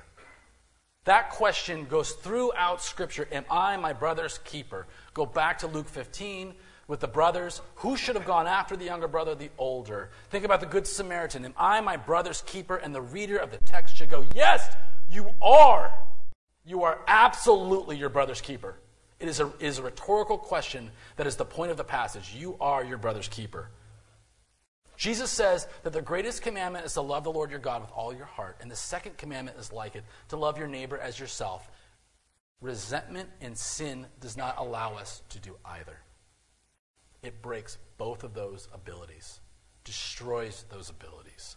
That 1.07 1.31
question 1.31 1.85
goes 1.85 2.13
throughout 2.13 2.83
Scripture. 2.83 3.29
Am 3.31 3.45
I 3.49 3.77
my 3.77 3.93
brother's 3.93 4.39
keeper? 4.39 4.89
Go 5.15 5.25
back 5.25 5.59
to 5.59 5.69
Luke 5.69 5.89
15 5.89 6.53
with 6.89 6.99
the 6.99 7.07
brothers. 7.07 7.63
Who 7.77 7.97
should 7.97 8.17
have 8.17 8.27
gone 8.27 8.49
after 8.49 8.77
the 8.77 8.87
younger 8.87 9.07
brother? 9.07 9.37
The 9.37 9.51
older. 9.57 10.11
Think 10.31 10.45
about 10.45 10.59
the 10.59 10.67
Good 10.67 10.85
Samaritan. 10.85 11.45
Am 11.45 11.55
I 11.57 11.81
my 11.81 11.97
brother's 11.97 12.43
keeper? 12.43 12.75
And 12.75 12.93
the 12.93 13.01
reader 13.01 13.37
of 13.37 13.53
the 13.53 13.59
text 13.59 13.97
should 13.97 14.11
go, 14.11 14.27
Yes, 14.35 14.75
you 15.09 15.31
are. 15.41 15.93
You 16.65 16.83
are 16.83 16.99
absolutely 17.07 17.97
your 17.97 18.09
brother's 18.09 18.41
keeper. 18.41 18.75
It 19.21 19.29
is 19.29 19.39
a, 19.39 19.53
is 19.61 19.79
a 19.79 19.85
rhetorical 19.85 20.37
question 20.37 20.91
that 21.15 21.29
is 21.29 21.37
the 21.37 21.45
point 21.45 21.71
of 21.71 21.77
the 21.77 21.85
passage. 21.85 22.35
You 22.37 22.57
are 22.61 22.85
your 22.85 22.99
brother's 22.99 23.29
keeper. 23.29 23.69
Jesus 24.97 25.31
says 25.31 25.69
that 25.83 25.93
the 25.93 26.03
greatest 26.03 26.43
commandment 26.43 26.87
is 26.87 26.95
to 26.95 27.03
love 27.03 27.25
the 27.25 27.33
Lord 27.33 27.51
your 27.51 27.61
God 27.61 27.83
with 27.83 27.91
all 27.93 28.15
your 28.15 28.27
heart, 28.27 28.57
and 28.61 28.71
the 28.71 28.77
second 28.77 29.19
commandment 29.19 29.59
is 29.59 29.73
like 29.73 29.95
it 29.95 30.05
to 30.29 30.37
love 30.37 30.59
your 30.59 30.69
neighbor 30.69 30.99
as 30.99 31.21
yourself. 31.21 31.71
Resentment 32.61 33.29
and 33.41 33.57
sin 33.57 34.07
does 34.21 34.37
not 34.37 34.57
allow 34.59 34.95
us 34.95 35.23
to 35.31 35.39
do 35.39 35.57
either. 35.65 35.99
It 37.23 37.43
breaks 37.43 37.77
both 37.99 38.25
of 38.25 38.35
those 38.35 38.69
abilities, 38.73 39.41
destroys 39.85 40.65
those 40.71 40.89
abilities. 40.89 41.57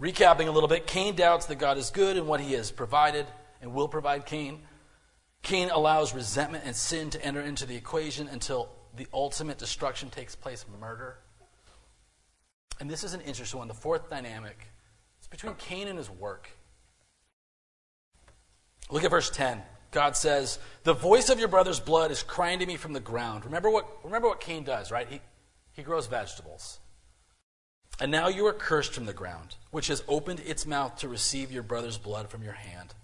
Recapping 0.00 0.48
a 0.48 0.50
little 0.50 0.68
bit, 0.68 0.86
Cain 0.86 1.14
doubts 1.14 1.46
that 1.46 1.58
God 1.58 1.76
is 1.76 1.90
good 1.90 2.16
and 2.16 2.26
what 2.26 2.40
he 2.40 2.54
has 2.54 2.70
provided 2.70 3.26
and 3.60 3.74
will 3.74 3.88
provide 3.88 4.24
Cain. 4.26 4.62
Cain 5.42 5.70
allows 5.70 6.14
resentment 6.14 6.64
and 6.66 6.74
sin 6.74 7.10
to 7.10 7.24
enter 7.24 7.40
into 7.40 7.66
the 7.66 7.76
equation 7.76 8.26
until 8.28 8.70
the 8.96 9.06
ultimate 9.12 9.58
destruction 9.58 10.10
takes 10.10 10.34
place 10.34 10.64
murder. 10.80 11.18
And 12.80 12.88
this 12.88 13.04
is 13.04 13.14
an 13.14 13.20
interesting 13.20 13.58
one. 13.58 13.68
The 13.68 13.74
fourth 13.74 14.08
dynamic 14.08 14.66
is 15.20 15.28
between 15.28 15.54
Cain 15.54 15.88
and 15.88 15.98
his 15.98 16.10
work. 16.10 16.48
Look 18.90 19.04
at 19.04 19.10
verse 19.10 19.30
10. 19.30 19.62
God 19.90 20.16
says, 20.16 20.58
The 20.84 20.94
voice 20.94 21.30
of 21.30 21.38
your 21.38 21.48
brother's 21.48 21.80
blood 21.80 22.10
is 22.10 22.22
crying 22.22 22.60
to 22.60 22.66
me 22.66 22.76
from 22.76 22.92
the 22.92 23.00
ground. 23.00 23.44
Remember 23.44 23.70
what, 23.70 23.86
remember 24.04 24.28
what 24.28 24.40
Cain 24.40 24.64
does, 24.64 24.90
right? 24.90 25.06
He, 25.08 25.20
he 25.72 25.82
grows 25.82 26.06
vegetables. 26.06 26.78
And 28.00 28.10
now 28.10 28.28
you 28.28 28.46
are 28.46 28.52
cursed 28.52 28.94
from 28.94 29.04
the 29.04 29.12
ground, 29.12 29.56
which 29.70 29.88
has 29.88 30.02
opened 30.08 30.40
its 30.40 30.66
mouth 30.66 30.96
to 30.96 31.08
receive 31.08 31.52
your 31.52 31.62
brother's 31.62 31.98
blood 31.98 32.30
from 32.30 32.42
your 32.42 32.54
hand. 32.54 32.94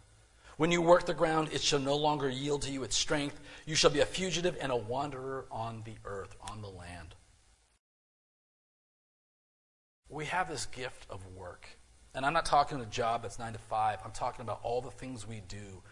When 0.57 0.73
you 0.73 0.81
work 0.81 1.05
the 1.05 1.15
ground, 1.15 1.51
it 1.53 1.63
shall 1.63 1.79
no 1.79 1.97
longer 1.97 2.29
yield 2.29 2.63
to 2.63 2.71
you 2.71 2.83
its 2.83 2.97
strength. 2.97 3.41
You 3.67 3.75
shall 3.75 3.91
be 3.91 4.01
a 4.01 4.07
fugitive 4.07 4.57
and 4.61 4.73
a 4.73 4.77
wanderer 4.77 5.47
on 5.51 5.83
the 5.85 5.95
earth, 6.05 6.35
on 6.51 6.63
the 6.63 6.69
land. 6.69 7.15
We 10.09 10.25
have 10.27 10.49
this 10.49 10.67
gift 10.67 11.07
of 11.11 11.21
work. 11.37 11.69
And 12.15 12.25
I'm 12.25 12.33
not 12.33 12.47
talking 12.47 12.81
a 12.81 12.87
job 12.87 13.23
that's 13.23 13.39
nine 13.39 13.53
to 13.53 13.59
five. 13.59 13.99
I'm 14.03 14.13
talking 14.13 14.41
about 14.41 14.61
all 14.63 14.81
the 14.81 14.91
things 14.91 15.29
we 15.29 15.43
do 15.49 15.83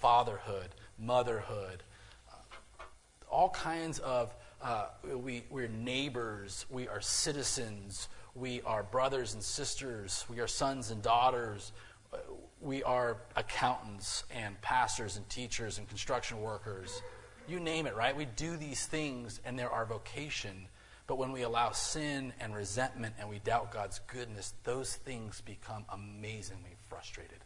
fatherhood, 0.00 0.70
motherhood, 0.98 1.82
uh, 2.30 2.84
all 3.30 3.50
kinds 3.50 3.98
of, 3.98 4.34
uh, 4.62 4.86
we, 5.14 5.44
we're 5.50 5.68
neighbors, 5.68 6.64
we 6.70 6.88
are 6.88 7.00
citizens, 7.00 8.08
we 8.34 8.62
are 8.62 8.82
brothers 8.82 9.34
and 9.34 9.42
sisters, 9.42 10.24
we 10.30 10.40
are 10.40 10.46
sons 10.46 10.90
and 10.90 11.02
daughters, 11.02 11.72
uh, 12.12 12.16
we 12.64 12.82
are 12.82 13.18
accountants 13.36 14.24
and 14.30 14.60
pastors 14.62 15.16
and 15.16 15.28
teachers 15.28 15.78
and 15.78 15.86
construction 15.88 16.40
workers. 16.40 17.02
You 17.46 17.60
name 17.60 17.86
it, 17.86 17.94
right? 17.94 18.16
We 18.16 18.24
do 18.24 18.56
these 18.56 18.86
things 18.86 19.40
and 19.44 19.58
they're 19.58 19.70
our 19.70 19.84
vocation. 19.84 20.68
But 21.06 21.18
when 21.18 21.32
we 21.32 21.42
allow 21.42 21.72
sin 21.72 22.32
and 22.40 22.54
resentment 22.54 23.14
and 23.18 23.28
we 23.28 23.38
doubt 23.38 23.70
God's 23.70 24.00
goodness, 24.06 24.54
those 24.64 24.94
things 24.94 25.42
become 25.42 25.84
amazingly 25.92 26.76
frustrated. 26.88 27.44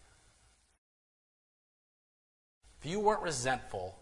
If 2.81 2.89
you 2.89 3.01
weren't 3.01 3.23
resentful, 3.23 3.99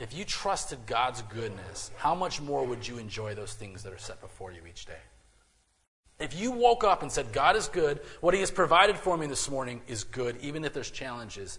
if 0.00 0.14
you 0.14 0.24
trusted 0.24 0.86
God's 0.86 1.20
goodness, 1.22 1.90
how 1.96 2.14
much 2.14 2.40
more 2.40 2.64
would 2.64 2.88
you 2.88 2.96
enjoy 2.96 3.34
those 3.34 3.52
things 3.52 3.82
that 3.82 3.92
are 3.92 3.98
set 3.98 4.22
before 4.22 4.52
you 4.52 4.62
each 4.66 4.86
day? 4.86 4.98
If 6.24 6.40
you 6.40 6.52
woke 6.52 6.84
up 6.84 7.02
and 7.02 7.12
said, 7.12 7.34
God 7.34 7.54
is 7.54 7.68
good, 7.68 8.00
what 8.22 8.32
He 8.32 8.40
has 8.40 8.50
provided 8.50 8.96
for 8.96 9.14
me 9.18 9.26
this 9.26 9.50
morning 9.50 9.82
is 9.86 10.04
good, 10.04 10.38
even 10.40 10.64
if 10.64 10.72
there's 10.72 10.90
challenges, 10.90 11.58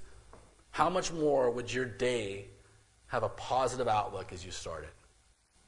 how 0.71 0.89
much 0.89 1.13
more 1.13 1.51
would 1.51 1.71
your 1.71 1.85
day 1.85 2.47
have 3.05 3.21
a 3.21 3.29
positive 3.29 3.87
outlook 3.87 4.33
as 4.33 4.43
you 4.43 4.49
start 4.49 4.83
it? 4.83 4.89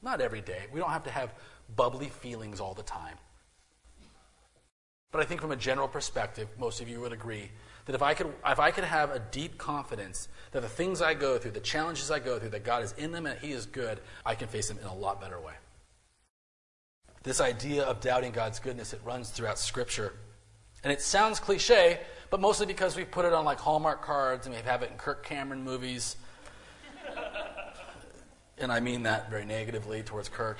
Not 0.02 0.20
every 0.20 0.40
day. 0.40 0.66
We 0.72 0.80
don't 0.80 0.90
have 0.90 1.04
to 1.04 1.12
have 1.12 1.32
bubbly 1.76 2.08
feelings 2.08 2.58
all 2.58 2.74
the 2.74 2.82
time. 2.82 3.14
But 5.12 5.20
I 5.20 5.24
think 5.24 5.40
from 5.40 5.52
a 5.52 5.56
general 5.56 5.86
perspective, 5.86 6.48
most 6.58 6.80
of 6.80 6.88
you 6.88 7.00
would 7.00 7.12
agree 7.12 7.52
that 7.84 7.94
if 7.94 8.02
I 8.02 8.14
could, 8.14 8.34
if 8.44 8.58
I 8.58 8.72
could 8.72 8.82
have 8.82 9.12
a 9.12 9.20
deep 9.20 9.58
confidence 9.58 10.28
that 10.50 10.62
the 10.62 10.68
things 10.68 11.00
I 11.00 11.14
go 11.14 11.38
through, 11.38 11.52
the 11.52 11.60
challenges 11.60 12.10
I 12.10 12.18
go 12.18 12.40
through, 12.40 12.50
that 12.50 12.64
God 12.64 12.82
is 12.82 12.94
in 12.98 13.12
them 13.12 13.26
and 13.26 13.38
He 13.38 13.52
is 13.52 13.64
good, 13.64 14.00
I 14.26 14.34
can 14.34 14.48
face 14.48 14.66
them 14.66 14.78
in 14.78 14.88
a 14.88 14.94
lot 14.94 15.20
better 15.20 15.40
way. 15.40 15.54
This 17.22 17.40
idea 17.40 17.82
of 17.84 18.00
doubting 18.00 18.32
God's 18.32 18.58
goodness, 18.58 18.92
it 18.92 19.00
runs 19.04 19.30
throughout 19.30 19.58
Scripture. 19.58 20.14
And 20.84 20.92
it 20.92 21.02
sounds 21.02 21.40
cliche, 21.40 22.00
but 22.30 22.40
mostly 22.40 22.66
because 22.66 22.96
we 22.96 23.04
put 23.04 23.24
it 23.24 23.32
on 23.32 23.44
like 23.44 23.58
Hallmark 23.58 24.02
cards 24.02 24.46
and 24.46 24.54
we 24.54 24.62
have 24.62 24.82
it 24.82 24.90
in 24.90 24.96
Kirk 24.96 25.24
Cameron 25.24 25.64
movies. 25.64 26.16
and 28.58 28.70
I 28.70 28.80
mean 28.80 29.02
that 29.02 29.30
very 29.30 29.44
negatively 29.44 30.02
towards 30.02 30.28
Kirk. 30.28 30.58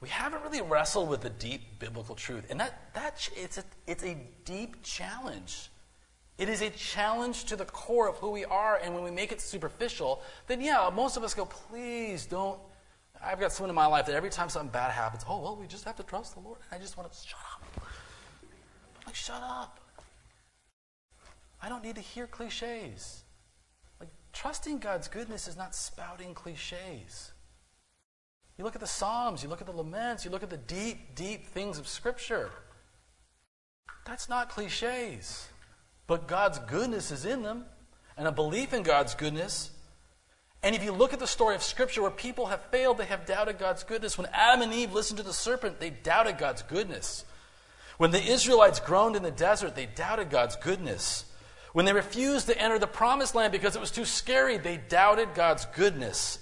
we 0.00 0.08
haven't 0.08 0.42
really 0.42 0.60
wrestled 0.60 1.08
with 1.08 1.22
the 1.22 1.30
deep 1.30 1.78
biblical 1.78 2.14
truth. 2.14 2.44
And 2.50 2.60
that, 2.60 2.92
that 2.94 3.28
it's, 3.34 3.58
a, 3.58 3.64
it's 3.86 4.04
a 4.04 4.16
deep 4.44 4.82
challenge. 4.82 5.70
It 6.38 6.48
is 6.48 6.60
a 6.60 6.70
challenge 6.70 7.44
to 7.44 7.56
the 7.56 7.64
core 7.64 8.08
of 8.08 8.16
who 8.16 8.30
we 8.30 8.44
are. 8.44 8.78
And 8.82 8.94
when 8.94 9.02
we 9.02 9.10
make 9.10 9.32
it 9.32 9.40
superficial, 9.40 10.22
then 10.46 10.60
yeah, 10.60 10.90
most 10.94 11.16
of 11.16 11.24
us 11.24 11.34
go, 11.34 11.46
please 11.46 12.26
don't. 12.26 12.58
I've 13.24 13.40
got 13.40 13.52
someone 13.52 13.70
in 13.70 13.74
my 13.74 13.86
life 13.86 14.06
that 14.06 14.14
every 14.14 14.28
time 14.28 14.50
something 14.50 14.70
bad 14.70 14.90
happens, 14.92 15.24
oh, 15.28 15.40
well, 15.40 15.56
we 15.56 15.66
just 15.66 15.84
have 15.84 15.96
to 15.96 16.02
trust 16.02 16.34
the 16.34 16.40
Lord. 16.40 16.58
And 16.70 16.78
I 16.78 16.82
just 16.82 16.96
want 16.96 17.10
to 17.10 17.18
shut 17.18 17.40
up. 17.54 17.86
Like, 19.06 19.14
shut 19.14 19.42
up. 19.42 19.80
I 21.62 21.70
don't 21.70 21.82
need 21.82 21.94
to 21.94 22.02
hear 22.02 22.26
cliches. 22.26 23.24
Like, 23.98 24.10
trusting 24.34 24.78
God's 24.78 25.08
goodness 25.08 25.48
is 25.48 25.56
not 25.56 25.74
spouting 25.74 26.34
cliches. 26.34 27.32
You 28.58 28.64
look 28.64 28.74
at 28.74 28.80
the 28.80 28.86
Psalms, 28.86 29.42
you 29.42 29.48
look 29.48 29.60
at 29.60 29.66
the 29.66 29.72
laments, 29.72 30.24
you 30.24 30.30
look 30.30 30.42
at 30.42 30.50
the 30.50 30.56
deep, 30.56 31.14
deep 31.14 31.46
things 31.46 31.78
of 31.78 31.88
Scripture. 31.88 32.50
That's 34.04 34.28
not 34.28 34.50
cliches. 34.50 35.48
But 36.06 36.28
God's 36.28 36.58
goodness 36.60 37.10
is 37.10 37.24
in 37.24 37.42
them, 37.42 37.64
and 38.16 38.26
a 38.28 38.32
belief 38.32 38.72
in 38.72 38.82
God's 38.82 39.14
goodness. 39.14 39.70
And 40.62 40.74
if 40.74 40.82
you 40.82 40.92
look 40.92 41.12
at 41.12 41.18
the 41.18 41.26
story 41.26 41.54
of 41.54 41.62
Scripture 41.62 42.02
where 42.02 42.10
people 42.10 42.46
have 42.46 42.60
failed, 42.66 42.98
they 42.98 43.04
have 43.04 43.26
doubted 43.26 43.58
God's 43.58 43.84
goodness. 43.84 44.16
When 44.16 44.28
Adam 44.32 44.62
and 44.62 44.72
Eve 44.72 44.92
listened 44.92 45.18
to 45.18 45.22
the 45.22 45.32
serpent, 45.32 45.80
they 45.80 45.90
doubted 45.90 46.38
God's 46.38 46.62
goodness. 46.62 47.24
When 47.98 48.10
the 48.10 48.22
Israelites 48.22 48.80
groaned 48.80 49.16
in 49.16 49.22
the 49.22 49.30
desert, 49.30 49.74
they 49.74 49.86
doubted 49.86 50.30
God's 50.30 50.56
goodness. 50.56 51.24
When 51.72 51.84
they 51.84 51.92
refused 51.92 52.46
to 52.46 52.58
enter 52.60 52.78
the 52.78 52.86
promised 52.86 53.34
land 53.34 53.52
because 53.52 53.76
it 53.76 53.80
was 53.80 53.90
too 53.90 54.04
scary, 54.04 54.58
they 54.58 54.76
doubted 54.76 55.34
God's 55.34 55.66
goodness. 55.66 56.38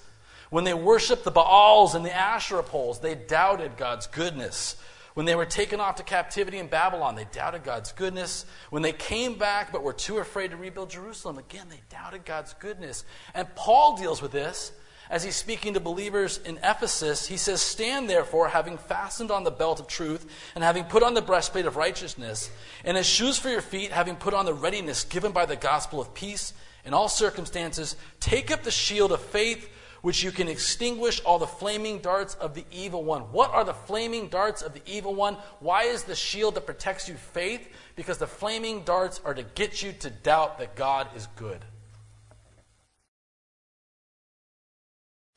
When 0.50 0.64
they 0.64 0.74
worshiped 0.74 1.24
the 1.24 1.30
Baals 1.30 1.94
and 1.94 2.04
the 2.04 2.14
Asherah 2.14 2.62
poles, 2.62 3.00
they 3.00 3.14
doubted 3.14 3.76
God's 3.76 4.06
goodness. 4.06 4.76
When 5.14 5.26
they 5.26 5.36
were 5.36 5.46
taken 5.46 5.78
off 5.78 5.96
to 5.96 6.02
captivity 6.02 6.58
in 6.58 6.66
Babylon, 6.66 7.14
they 7.14 7.26
doubted 7.30 7.62
God's 7.62 7.92
goodness. 7.92 8.46
When 8.70 8.82
they 8.82 8.92
came 8.92 9.38
back 9.38 9.70
but 9.70 9.84
were 9.84 9.92
too 9.92 10.18
afraid 10.18 10.50
to 10.50 10.56
rebuild 10.56 10.90
Jerusalem, 10.90 11.38
again, 11.38 11.68
they 11.70 11.80
doubted 11.88 12.24
God's 12.24 12.52
goodness. 12.54 13.04
And 13.32 13.52
Paul 13.54 13.96
deals 13.96 14.20
with 14.20 14.32
this 14.32 14.72
as 15.08 15.22
he's 15.22 15.36
speaking 15.36 15.74
to 15.74 15.80
believers 15.80 16.38
in 16.38 16.58
Ephesus. 16.64 17.28
He 17.28 17.36
says, 17.36 17.62
Stand 17.62 18.10
therefore, 18.10 18.48
having 18.48 18.76
fastened 18.76 19.30
on 19.30 19.44
the 19.44 19.52
belt 19.52 19.78
of 19.78 19.86
truth, 19.86 20.26
and 20.56 20.64
having 20.64 20.84
put 20.84 21.04
on 21.04 21.14
the 21.14 21.22
breastplate 21.22 21.66
of 21.66 21.76
righteousness, 21.76 22.50
and 22.84 22.96
as 22.96 23.06
shoes 23.06 23.38
for 23.38 23.48
your 23.48 23.60
feet, 23.60 23.92
having 23.92 24.16
put 24.16 24.34
on 24.34 24.46
the 24.46 24.54
readiness 24.54 25.04
given 25.04 25.30
by 25.30 25.46
the 25.46 25.56
gospel 25.56 26.00
of 26.00 26.12
peace 26.14 26.52
in 26.84 26.92
all 26.92 27.08
circumstances, 27.08 27.94
take 28.18 28.50
up 28.50 28.62
the 28.64 28.70
shield 28.70 29.12
of 29.12 29.20
faith 29.20 29.68
which 30.04 30.22
you 30.22 30.30
can 30.30 30.48
extinguish 30.48 31.18
all 31.22 31.38
the 31.38 31.46
flaming 31.46 31.98
darts 31.98 32.34
of 32.34 32.52
the 32.52 32.66
evil 32.70 33.02
one. 33.02 33.22
What 33.32 33.50
are 33.54 33.64
the 33.64 33.72
flaming 33.72 34.28
darts 34.28 34.60
of 34.60 34.74
the 34.74 34.82
evil 34.84 35.14
one? 35.14 35.38
Why 35.60 35.84
is 35.84 36.04
the 36.04 36.14
shield 36.14 36.56
that 36.56 36.66
protects 36.66 37.08
you 37.08 37.14
faith? 37.14 37.66
Because 37.96 38.18
the 38.18 38.26
flaming 38.26 38.82
darts 38.82 39.22
are 39.24 39.32
to 39.32 39.42
get 39.42 39.82
you 39.82 39.94
to 40.00 40.10
doubt 40.10 40.58
that 40.58 40.76
God 40.76 41.08
is 41.16 41.26
good. 41.36 41.64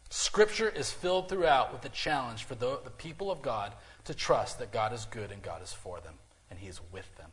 Scripture 0.09 0.67
is 0.67 0.91
filled 0.91 1.29
throughout 1.29 1.71
with 1.71 1.81
the 1.81 1.87
challenge 1.87 2.43
for 2.43 2.55
the, 2.55 2.81
the 2.83 2.89
people 2.89 3.31
of 3.31 3.41
God 3.41 3.71
to 4.03 4.13
trust 4.13 4.59
that 4.59 4.73
God 4.73 4.91
is 4.91 5.05
good 5.05 5.31
and 5.31 5.41
God 5.41 5.63
is 5.63 5.71
for 5.71 6.01
them 6.01 6.15
and 6.51 6.59
He 6.59 6.67
is 6.67 6.81
with 6.91 7.15
them. 7.15 7.29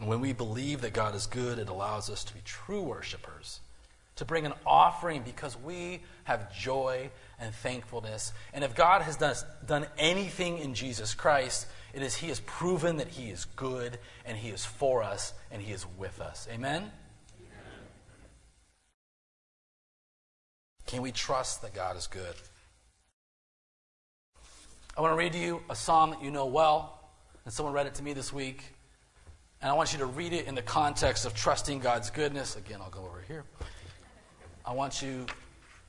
And 0.00 0.08
when 0.08 0.20
we 0.20 0.32
believe 0.32 0.80
that 0.80 0.92
God 0.92 1.14
is 1.14 1.28
good, 1.28 1.60
it 1.60 1.68
allows 1.68 2.10
us 2.10 2.24
to 2.24 2.34
be 2.34 2.40
true 2.44 2.82
worshipers 2.82 3.60
to 4.16 4.24
bring 4.24 4.46
an 4.46 4.52
offering 4.64 5.22
because 5.22 5.56
we 5.58 6.02
have 6.24 6.54
joy 6.54 7.10
and 7.38 7.54
thankfulness. 7.54 8.32
And 8.52 8.62
if 8.62 8.74
God 8.74 9.02
has 9.02 9.16
done, 9.16 9.34
done 9.66 9.86
anything 9.98 10.58
in 10.58 10.74
Jesus 10.74 11.14
Christ, 11.14 11.66
it 11.92 12.02
is 12.02 12.14
He 12.14 12.28
has 12.28 12.40
proven 12.40 12.98
that 12.98 13.08
He 13.08 13.30
is 13.30 13.44
good 13.56 13.98
and 14.24 14.36
He 14.36 14.50
is 14.50 14.64
for 14.64 15.02
us 15.02 15.32
and 15.50 15.60
He 15.60 15.72
is 15.72 15.84
with 15.98 16.20
us. 16.20 16.46
Amen? 16.50 16.90
Can 20.86 21.02
we 21.02 21.12
trust 21.12 21.62
that 21.62 21.74
God 21.74 21.96
is 21.96 22.06
good? 22.06 22.34
I 24.96 25.00
want 25.00 25.12
to 25.12 25.16
read 25.16 25.32
to 25.32 25.38
you 25.38 25.60
a 25.68 25.74
psalm 25.74 26.10
that 26.10 26.22
you 26.22 26.30
know 26.30 26.46
well, 26.46 27.00
and 27.44 27.52
someone 27.52 27.74
read 27.74 27.86
it 27.86 27.94
to 27.94 28.02
me 28.02 28.12
this 28.12 28.32
week. 28.32 28.62
And 29.60 29.70
I 29.70 29.74
want 29.74 29.92
you 29.92 29.98
to 30.00 30.06
read 30.06 30.32
it 30.32 30.46
in 30.46 30.54
the 30.54 30.62
context 30.62 31.24
of 31.24 31.34
trusting 31.34 31.80
God's 31.80 32.10
goodness. 32.10 32.54
Again, 32.54 32.80
I'll 32.80 32.90
go 32.90 33.00
over 33.00 33.24
here. 33.26 33.44
I 34.66 34.72
want 34.72 35.02
you 35.02 35.26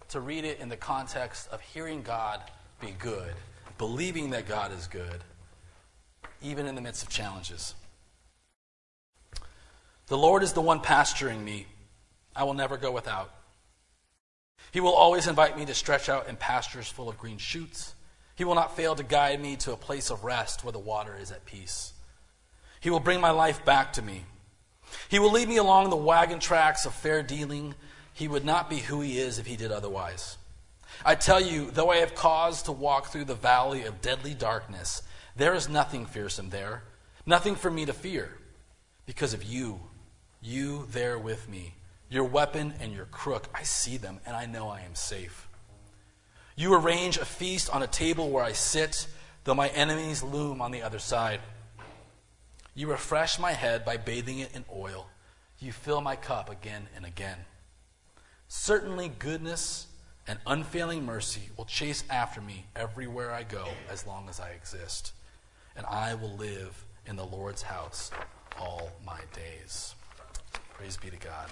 to 0.09 0.19
read 0.19 0.43
it 0.43 0.59
in 0.59 0.67
the 0.67 0.75
context 0.77 1.47
of 1.49 1.61
hearing 1.61 2.01
God 2.01 2.41
be 2.81 2.93
good, 2.99 3.33
believing 3.77 4.31
that 4.31 4.47
God 4.47 4.73
is 4.73 4.87
good, 4.87 5.23
even 6.41 6.65
in 6.65 6.75
the 6.75 6.81
midst 6.81 7.01
of 7.01 7.09
challenges. 7.09 7.73
The 10.07 10.17
Lord 10.17 10.43
is 10.43 10.53
the 10.53 10.61
one 10.61 10.81
pasturing 10.81 11.43
me. 11.43 11.67
I 12.35 12.43
will 12.43 12.53
never 12.53 12.75
go 12.75 12.91
without. 12.91 13.33
He 14.71 14.81
will 14.81 14.93
always 14.93 15.25
invite 15.25 15.57
me 15.57 15.65
to 15.65 15.73
stretch 15.73 16.09
out 16.09 16.27
in 16.27 16.35
pastures 16.35 16.89
full 16.89 17.07
of 17.07 17.17
green 17.17 17.37
shoots. 17.37 17.95
He 18.35 18.43
will 18.43 18.55
not 18.55 18.75
fail 18.75 18.93
to 18.95 19.03
guide 19.03 19.41
me 19.41 19.55
to 19.57 19.71
a 19.71 19.77
place 19.77 20.09
of 20.09 20.25
rest 20.25 20.65
where 20.65 20.73
the 20.73 20.79
water 20.79 21.15
is 21.19 21.31
at 21.31 21.45
peace. 21.45 21.93
He 22.81 22.89
will 22.89 22.99
bring 22.99 23.21
my 23.21 23.31
life 23.31 23.63
back 23.63 23.93
to 23.93 24.01
me. 24.01 24.25
He 25.09 25.17
will 25.17 25.31
lead 25.31 25.47
me 25.47 25.57
along 25.57 25.89
the 25.89 25.95
wagon 25.95 26.39
tracks 26.39 26.85
of 26.85 26.93
fair 26.93 27.23
dealing 27.23 27.73
he 28.15 28.29
would 28.29 28.45
not 28.45 28.69
be 28.69 28.77
who 28.77 29.01
he 29.01 29.19
is 29.19 29.39
if 29.39 29.45
he 29.45 29.57
did 29.57 29.73
otherwise. 29.73 30.37
I 31.05 31.15
tell 31.15 31.41
you, 31.41 31.69
though 31.69 31.91
I 31.91 31.97
have 31.97 32.15
cause 32.15 32.63
to 32.63 32.71
walk 32.71 33.07
through 33.07 33.25
the 33.25 33.35
valley 33.35 33.83
of 33.83 34.01
deadly 34.01 34.33
darkness, 34.33 35.03
there 35.35 35.53
is 35.53 35.67
nothing 35.67 36.05
fearsome 36.05 36.49
there, 36.49 36.83
nothing 37.25 37.55
for 37.55 37.69
me 37.69 37.85
to 37.85 37.91
fear, 37.91 38.37
because 39.05 39.33
of 39.33 39.43
you, 39.43 39.81
you 40.41 40.87
there 40.91 41.19
with 41.19 41.49
me. 41.49 41.73
Your 42.09 42.23
weapon 42.23 42.75
and 42.79 42.93
your 42.93 43.03
crook, 43.03 43.49
I 43.53 43.63
see 43.63 43.97
them, 43.97 44.21
and 44.25 44.33
I 44.33 44.45
know 44.45 44.69
I 44.69 44.79
am 44.81 44.95
safe. 44.95 45.49
You 46.55 46.73
arrange 46.73 47.17
a 47.17 47.25
feast 47.25 47.69
on 47.69 47.83
a 47.83 47.87
table 47.87 48.29
where 48.29 48.45
I 48.45 48.53
sit, 48.53 49.07
though 49.43 49.55
my 49.55 49.67
enemies 49.67 50.23
loom 50.23 50.61
on 50.61 50.71
the 50.71 50.83
other 50.83 50.99
side. 50.99 51.41
You 52.73 52.89
refresh 52.89 53.37
my 53.39 53.51
head 53.51 53.83
by 53.83 53.97
bathing 53.97 54.39
it 54.39 54.55
in 54.55 54.63
oil. 54.73 55.09
You 55.59 55.73
fill 55.73 55.99
my 55.99 56.15
cup 56.15 56.49
again 56.49 56.87
and 56.95 57.05
again. 57.05 57.39
Certainly, 58.47 59.09
goodness 59.19 59.87
and 60.27 60.39
unfailing 60.47 61.05
mercy 61.05 61.49
will 61.57 61.65
chase 61.65 62.03
after 62.09 62.41
me 62.41 62.65
everywhere 62.75 63.31
I 63.31 63.43
go 63.43 63.67
as 63.89 64.07
long 64.07 64.27
as 64.29 64.39
I 64.39 64.49
exist, 64.49 65.13
and 65.75 65.85
I 65.85 66.15
will 66.15 66.35
live 66.35 66.85
in 67.05 67.15
the 67.15 67.25
Lord's 67.25 67.63
house 67.63 68.11
all 68.59 68.91
my 69.05 69.19
days. 69.33 69.95
Praise 70.73 70.97
be 70.97 71.09
to 71.09 71.17
God. 71.17 71.51